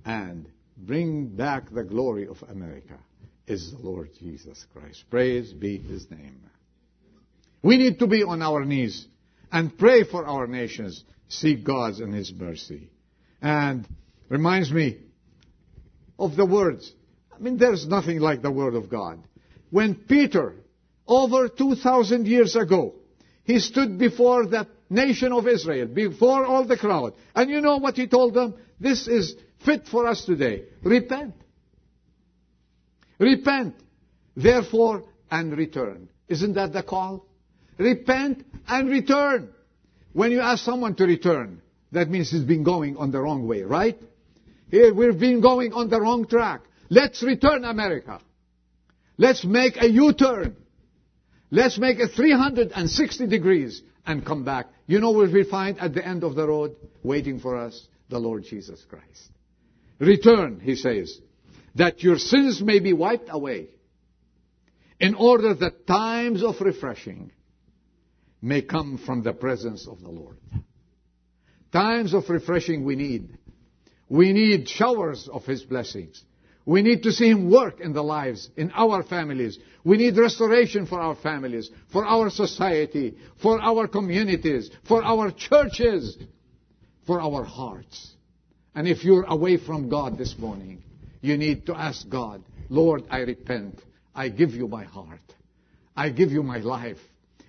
and 0.04 0.48
bring 0.76 1.28
back 1.28 1.70
the 1.70 1.84
glory 1.84 2.26
of 2.26 2.42
America 2.48 2.98
is 3.46 3.70
the 3.70 3.78
Lord 3.78 4.10
Jesus 4.18 4.64
Christ. 4.72 5.04
Praise 5.10 5.52
be 5.52 5.78
his 5.78 6.10
name. 6.10 6.40
We 7.62 7.78
need 7.78 7.98
to 8.00 8.06
be 8.06 8.22
on 8.22 8.42
our 8.42 8.64
knees 8.64 9.06
and 9.50 9.76
pray 9.76 10.04
for 10.04 10.26
our 10.26 10.46
nations, 10.46 11.04
seek 11.28 11.64
God's 11.64 12.00
and 12.00 12.14
his 12.14 12.32
mercy. 12.32 12.90
And 13.40 13.86
reminds 14.28 14.70
me 14.70 14.98
of 16.18 16.36
the 16.36 16.46
words. 16.46 16.92
I 17.34 17.38
mean, 17.38 17.58
there's 17.58 17.86
nothing 17.86 18.18
like 18.18 18.42
the 18.42 18.50
word 18.50 18.74
of 18.74 18.88
God. 18.88 19.22
When 19.70 19.94
Peter, 19.94 20.54
over 21.06 21.48
2,000 21.48 22.26
years 22.26 22.56
ago, 22.56 22.94
he 23.44 23.60
stood 23.60 23.98
before 23.98 24.46
that 24.46 24.68
nation 24.90 25.32
of 25.32 25.46
Israel, 25.46 25.86
before 25.86 26.44
all 26.44 26.64
the 26.64 26.76
crowd. 26.76 27.14
And 27.34 27.50
you 27.50 27.60
know 27.60 27.76
what 27.76 27.96
he 27.96 28.06
told 28.06 28.34
them? 28.34 28.54
This 28.80 29.06
is 29.06 29.34
fit 29.64 29.86
for 29.86 30.06
us 30.06 30.24
today. 30.24 30.64
Repent. 30.82 31.34
Repent, 33.18 33.74
therefore, 34.36 35.04
and 35.30 35.56
return. 35.56 36.08
Isn't 36.28 36.54
that 36.54 36.72
the 36.72 36.82
call? 36.82 37.26
Repent 37.78 38.44
and 38.68 38.88
return. 38.88 39.50
When 40.12 40.32
you 40.32 40.40
ask 40.40 40.64
someone 40.64 40.94
to 40.96 41.04
return, 41.04 41.62
that 41.92 42.10
means 42.10 42.30
he's 42.30 42.42
been 42.42 42.62
going 42.62 42.96
on 42.96 43.10
the 43.10 43.20
wrong 43.20 43.46
way, 43.46 43.62
right? 43.62 43.98
Here 44.70 44.92
we've 44.92 45.18
been 45.18 45.40
going 45.40 45.72
on 45.72 45.88
the 45.88 46.00
wrong 46.00 46.26
track. 46.26 46.62
Let's 46.90 47.22
return 47.22 47.64
America. 47.64 48.20
Let's 49.18 49.44
make 49.44 49.76
a 49.80 49.88
U-turn. 49.88 50.56
Let's 51.50 51.78
make 51.78 51.98
it 51.98 52.10
360 52.14 53.26
degrees 53.26 53.82
and 54.06 54.24
come 54.24 54.44
back. 54.44 54.66
You 54.86 55.00
know 55.00 55.10
what 55.10 55.32
we 55.32 55.44
find 55.44 55.78
at 55.78 55.94
the 55.94 56.06
end 56.06 56.24
of 56.24 56.34
the 56.34 56.46
road 56.46 56.76
waiting 57.02 57.40
for 57.40 57.56
us? 57.56 57.86
The 58.08 58.18
Lord 58.18 58.44
Jesus 58.44 58.84
Christ. 58.88 59.30
Return, 59.98 60.60
he 60.60 60.76
says, 60.76 61.18
that 61.74 62.02
your 62.02 62.18
sins 62.18 62.62
may 62.62 62.78
be 62.78 62.92
wiped 62.92 63.28
away 63.30 63.68
in 65.00 65.14
order 65.14 65.54
that 65.54 65.86
times 65.86 66.42
of 66.42 66.60
refreshing 66.60 67.32
may 68.40 68.62
come 68.62 68.98
from 68.98 69.22
the 69.22 69.32
presence 69.32 69.86
of 69.88 70.00
the 70.00 70.08
Lord. 70.08 70.36
Times 71.72 72.14
of 72.14 72.28
refreshing 72.28 72.84
we 72.84 72.96
need. 72.96 73.36
We 74.08 74.32
need 74.32 74.68
showers 74.68 75.28
of 75.30 75.44
His 75.44 75.62
blessings. 75.62 76.22
We 76.66 76.82
need 76.82 77.04
to 77.04 77.12
see 77.12 77.30
Him 77.30 77.50
work 77.50 77.80
in 77.80 77.92
the 77.92 78.02
lives, 78.02 78.50
in 78.56 78.72
our 78.74 79.04
families. 79.04 79.56
We 79.84 79.96
need 79.96 80.16
restoration 80.16 80.84
for 80.86 81.00
our 81.00 81.14
families, 81.14 81.70
for 81.92 82.04
our 82.04 82.28
society, 82.28 83.16
for 83.40 83.60
our 83.60 83.86
communities, 83.86 84.70
for 84.88 85.02
our 85.04 85.30
churches, 85.30 86.18
for 87.06 87.20
our 87.20 87.44
hearts. 87.44 88.12
And 88.74 88.88
if 88.88 89.04
you're 89.04 89.24
away 89.24 89.58
from 89.58 89.88
God 89.88 90.18
this 90.18 90.36
morning, 90.36 90.82
you 91.20 91.36
need 91.36 91.66
to 91.66 91.74
ask 91.74 92.06
God, 92.08 92.42
Lord, 92.68 93.04
I 93.10 93.20
repent. 93.20 93.80
I 94.12 94.28
give 94.28 94.50
you 94.50 94.66
my 94.66 94.84
heart. 94.84 95.20
I 95.96 96.10
give 96.10 96.32
you 96.32 96.42
my 96.42 96.58
life. 96.58 96.98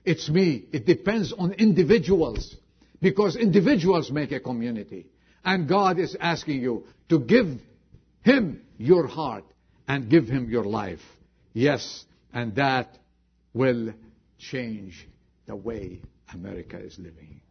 It's 0.05 0.29
me. 0.29 0.65
It 0.71 0.85
depends 0.85 1.33
on 1.33 1.53
individuals. 1.53 2.55
Because 3.01 3.35
individuals 3.35 4.11
make 4.11 4.31
a 4.31 4.39
community. 4.39 5.07
And 5.43 5.67
God 5.67 5.97
is 5.97 6.15
asking 6.19 6.61
you 6.61 6.85
to 7.09 7.19
give 7.19 7.47
Him 8.23 8.61
your 8.77 9.07
heart 9.07 9.45
and 9.87 10.09
give 10.09 10.27
Him 10.27 10.49
your 10.49 10.65
life. 10.65 11.01
Yes, 11.53 12.05
and 12.33 12.55
that 12.55 12.97
will 13.53 13.93
change 14.37 15.07
the 15.45 15.55
way 15.55 16.01
America 16.33 16.77
is 16.77 16.97
living. 16.99 17.41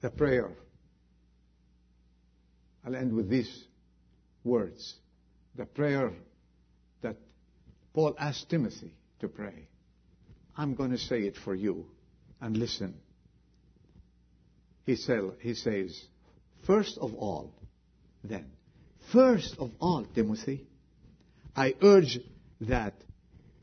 The 0.00 0.10
prayer. 0.10 0.50
I'll 2.84 2.96
end 2.96 3.12
with 3.12 3.28
these 3.28 3.64
words. 4.42 4.94
The 5.56 5.66
prayer 5.66 6.12
that 7.02 7.16
Paul 7.92 8.16
asked 8.18 8.48
Timothy 8.48 8.94
to 9.20 9.28
pray. 9.28 9.68
I'm 10.56 10.74
going 10.74 10.90
to 10.90 10.98
say 10.98 11.20
it 11.20 11.36
for 11.36 11.54
you 11.54 11.86
and 12.40 12.56
listen. 12.56 12.94
He, 14.84 14.96
says, 14.96 16.04
first 16.66 16.98
of 16.98 17.14
all, 17.14 17.52
then, 18.24 18.46
first 19.12 19.56
of 19.58 19.70
all, 19.80 20.06
Timothy, 20.14 20.66
I 21.56 21.74
urge 21.82 22.18
that 22.62 22.94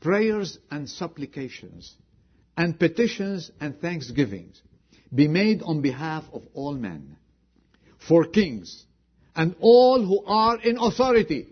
prayers 0.00 0.58
and 0.70 0.88
supplications 0.88 1.94
and 2.56 2.78
petitions 2.78 3.50
and 3.60 3.80
thanksgivings 3.80 4.60
be 5.14 5.28
made 5.28 5.62
on 5.62 5.80
behalf 5.82 6.24
of 6.32 6.42
all 6.54 6.74
men, 6.74 7.16
for 8.06 8.24
kings 8.24 8.84
and 9.34 9.54
all 9.60 10.04
who 10.04 10.24
are 10.24 10.60
in 10.60 10.78
authority, 10.78 11.48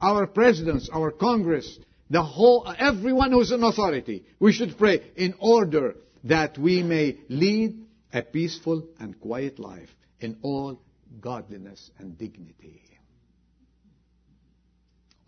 our 0.00 0.26
presidents, 0.26 0.88
our 0.92 1.10
Congress, 1.10 1.78
the 2.10 2.22
whole, 2.22 2.72
everyone 2.78 3.32
who's 3.32 3.52
in 3.52 3.62
authority, 3.62 4.24
we 4.38 4.52
should 4.52 4.78
pray 4.78 5.02
in 5.16 5.34
order 5.38 5.96
that 6.24 6.56
we 6.56 6.82
may 6.82 7.18
lead 7.28 7.84
a 8.12 8.22
peaceful 8.22 8.86
and 8.98 9.20
quiet 9.20 9.58
life 9.58 9.88
in 10.20 10.38
all 10.42 10.80
godliness 11.20 11.90
and 11.98 12.18
dignity. 12.18 12.82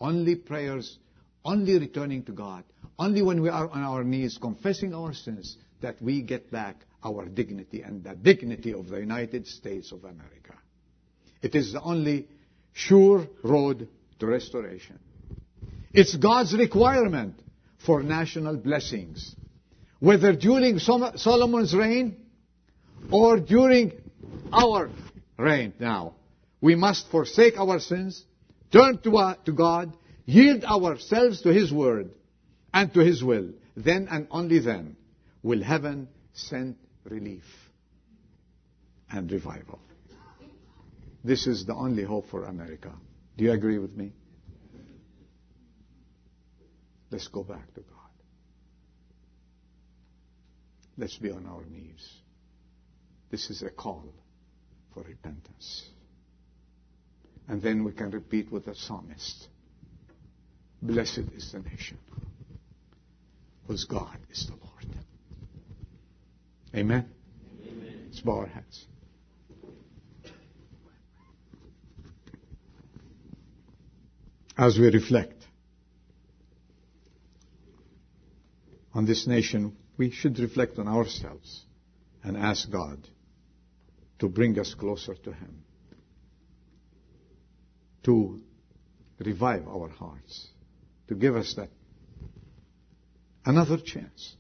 Only 0.01 0.35
prayers, 0.35 0.99
only 1.45 1.79
returning 1.79 2.25
to 2.25 2.33
God, 2.33 2.65
only 2.99 3.23
when 3.23 3.43
we 3.43 3.49
are 3.49 3.69
on 3.69 3.83
our 3.83 4.03
knees 4.05 4.39
confessing 4.41 4.95
our 4.95 5.13
sins 5.13 5.57
that 5.81 6.01
we 6.01 6.23
get 6.23 6.51
back 6.51 6.77
our 7.05 7.27
dignity 7.27 7.83
and 7.83 8.05
the 8.05 8.15
dignity 8.15 8.73
of 8.75 8.89
the 8.89 8.99
United 8.99 9.47
States 9.47 9.93
of 9.93 10.05
America. 10.05 10.55
It 11.43 11.55
is 11.55 11.73
the 11.73 11.81
only 11.81 12.29
sure 12.73 13.27
road 13.43 13.89
to 14.19 14.27
restoration. 14.27 14.99
It's 15.93 16.15
God's 16.15 16.55
requirement 16.55 17.41
for 17.85 18.03
national 18.03 18.57
blessings. 18.59 19.35
Whether 19.99 20.35
during 20.35 20.79
Solomon's 20.79 21.75
reign 21.75 22.17
or 23.11 23.39
during 23.41 23.93
our 24.53 24.91
reign 25.39 25.75
now. 25.79 26.15
We 26.61 26.75
must 26.75 27.11
forsake 27.11 27.59
our 27.59 27.81
sins, 27.81 28.25
turn 28.71 28.99
to, 29.03 29.17
uh, 29.17 29.35
to 29.47 29.53
God, 29.53 29.97
yield 30.27 30.65
ourselves 30.65 31.43
to 31.43 31.53
His 31.53 31.73
word 31.73 32.11
and 32.73 32.93
to 32.95 33.01
His 33.01 33.25
will. 33.25 33.53
Then 33.77 34.09
and 34.11 34.27
only 34.31 34.59
then 34.59 34.97
will 35.43 35.63
heaven 35.63 36.09
send 36.35 36.77
relief 37.05 37.45
and 39.11 39.31
revival. 39.31 39.81
This 41.25 41.47
is 41.47 41.67
the 41.67 41.75
only 41.75 42.03
hope 42.03 42.29
for 42.31 42.45
America. 42.45 42.93
Do 43.37 43.45
you 43.45 43.53
agree 43.53 43.79
with 43.79 43.97
me? 43.97 44.13
Let's 47.11 47.29
go 47.29 47.43
back 47.43 47.75
to 47.75 47.81
God. 47.81 47.97
Let's 50.97 51.17
be 51.17 51.31
on 51.31 51.47
our 51.47 51.65
knees. 51.65 52.09
This 53.31 53.51
is 53.51 53.63
a 53.63 53.71
call 53.71 54.13
for 54.95 55.03
repentance. 55.03 55.89
And 57.49 57.61
then 57.63 57.85
we 57.85 57.93
can 57.93 58.11
repeat 58.11 58.51
with 58.53 58.67
the 58.67 58.75
psalmist 58.75 59.49
Blessed 60.83 61.25
is 61.37 61.53
the 61.53 61.59
nation 61.59 61.99
whose 63.67 63.85
God 63.85 64.17
is 64.31 64.47
the 64.47 64.55
Lord. 64.55 64.97
Amen. 66.75 67.07
Amen. 67.67 68.05
Let's 68.07 68.21
bow 68.21 68.39
our 68.41 68.47
heads. 68.47 68.87
As 74.57 74.79
we 74.79 74.91
reflect 74.91 75.45
on 78.95 79.05
this 79.05 79.27
nation, 79.27 79.77
we 79.99 80.11
should 80.11 80.39
reflect 80.39 80.79
on 80.79 80.89
ourselves 80.89 81.65
and 82.23 82.37
ask 82.37 82.71
God 82.71 83.07
to 84.21 84.29
bring 84.29 84.59
us 84.59 84.75
closer 84.75 85.15
to 85.15 85.33
Him, 85.33 85.65
to 88.05 88.41
revive 89.19 89.67
our 89.67 89.89
hearts, 89.89 90.49
to 91.09 91.15
give 91.15 91.37
us 91.37 91.55
that 91.55 91.69
another 93.45 93.79
chance. 93.79 94.37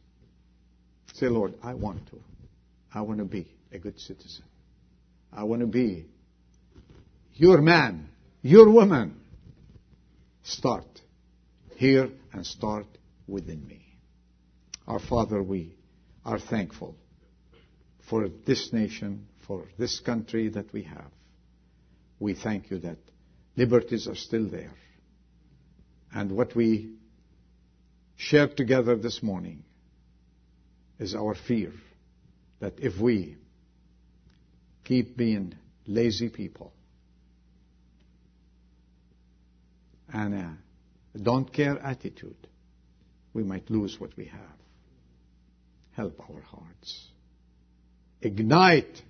Say, 1.14 1.26
Lord, 1.26 1.54
I 1.62 1.74
want 1.74 2.06
to. 2.08 2.20
I 2.94 3.02
want 3.02 3.18
to 3.18 3.24
be 3.24 3.46
a 3.72 3.78
good 3.78 3.98
citizen. 3.98 4.44
I 5.32 5.44
want 5.44 5.60
to 5.60 5.66
be 5.66 6.06
your 7.34 7.60
man, 7.60 8.08
your 8.42 8.70
woman. 8.70 9.20
Start 10.42 10.86
here 11.76 12.10
and 12.32 12.46
start 12.46 12.86
within 13.26 13.66
me. 13.66 13.84
Our 14.86 14.98
Father, 14.98 15.42
we 15.42 15.76
are 16.24 16.38
thankful 16.38 16.96
for 18.08 18.28
this 18.46 18.72
nation, 18.72 19.26
for 19.50 19.66
this 19.76 19.98
country 19.98 20.48
that 20.48 20.72
we 20.72 20.84
have. 20.84 21.10
We 22.20 22.34
thank 22.34 22.70
you 22.70 22.78
that 22.78 22.98
liberties 23.56 24.06
are 24.06 24.14
still 24.14 24.48
there. 24.48 24.70
And 26.14 26.30
what 26.30 26.54
we 26.54 26.92
shared 28.14 28.56
together 28.56 28.94
this 28.94 29.24
morning 29.24 29.64
is 31.00 31.16
our 31.16 31.34
fear 31.34 31.72
that 32.60 32.74
if 32.78 33.00
we 33.00 33.38
keep 34.84 35.16
being 35.16 35.56
lazy 35.84 36.28
people 36.28 36.72
and 40.12 40.32
a 40.32 40.58
don't 41.20 41.52
care 41.52 41.76
attitude, 41.76 42.46
we 43.34 43.42
might 43.42 43.68
lose 43.68 43.98
what 43.98 44.16
we 44.16 44.26
have. 44.26 44.58
Help 45.96 46.20
our 46.30 46.40
hearts. 46.40 47.08
Ignite 48.22 49.02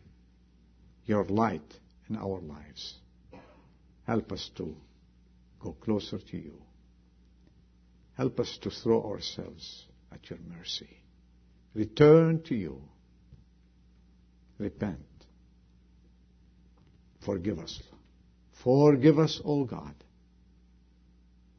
your 1.07 1.25
light 1.25 1.79
in 2.09 2.17
our 2.17 2.41
lives. 2.41 2.95
Help 4.07 4.33
us 4.33 4.51
to 4.57 4.77
go 5.61 5.73
closer 5.73 6.19
to 6.19 6.37
you. 6.37 6.61
Help 8.17 8.41
us 8.41 8.59
to 8.63 8.71
throw 8.71 9.03
ourselves 9.05 9.87
at 10.13 10.29
your 10.29 10.39
mercy. 10.59 10.99
Return 11.75 12.43
to 12.43 12.55
you. 12.55 12.83
Repent. 14.59 14.99
Forgive 17.25 17.59
us. 17.59 17.81
Forgive 18.63 19.19
us, 19.19 19.41
O 19.45 19.65
God. 19.65 19.95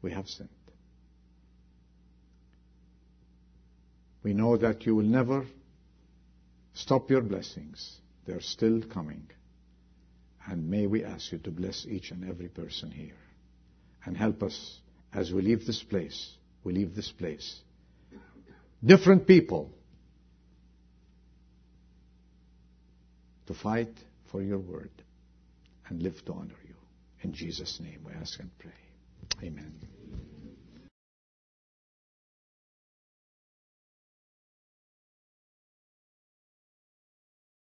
We 0.02 0.12
have 0.12 0.28
sinned. 0.28 0.48
We 4.22 4.34
know 4.34 4.56
that 4.56 4.86
you 4.86 4.94
will 4.94 5.04
never 5.04 5.46
stop 6.74 7.10
your 7.10 7.22
blessings. 7.22 7.98
They're 8.26 8.40
still 8.40 8.82
coming. 8.82 9.28
And 10.46 10.68
may 10.68 10.86
we 10.86 11.04
ask 11.04 11.32
you 11.32 11.38
to 11.38 11.50
bless 11.50 11.86
each 11.86 12.10
and 12.10 12.28
every 12.28 12.48
person 12.48 12.90
here 12.90 13.16
and 14.04 14.16
help 14.16 14.42
us 14.42 14.80
as 15.12 15.32
we 15.32 15.42
leave 15.42 15.66
this 15.66 15.82
place. 15.82 16.32
We 16.64 16.72
leave 16.72 16.94
this 16.94 17.12
place. 17.12 17.60
Different 18.84 19.26
people 19.26 19.70
to 23.46 23.54
fight 23.54 23.94
for 24.30 24.42
your 24.42 24.58
word 24.58 24.90
and 25.88 26.02
live 26.02 26.24
to 26.26 26.32
honor 26.32 26.58
you. 26.66 26.74
In 27.22 27.32
Jesus' 27.32 27.78
name 27.80 28.00
we 28.04 28.12
ask 28.12 28.40
and 28.40 28.50
pray. 28.58 28.72
Amen. 29.46 29.91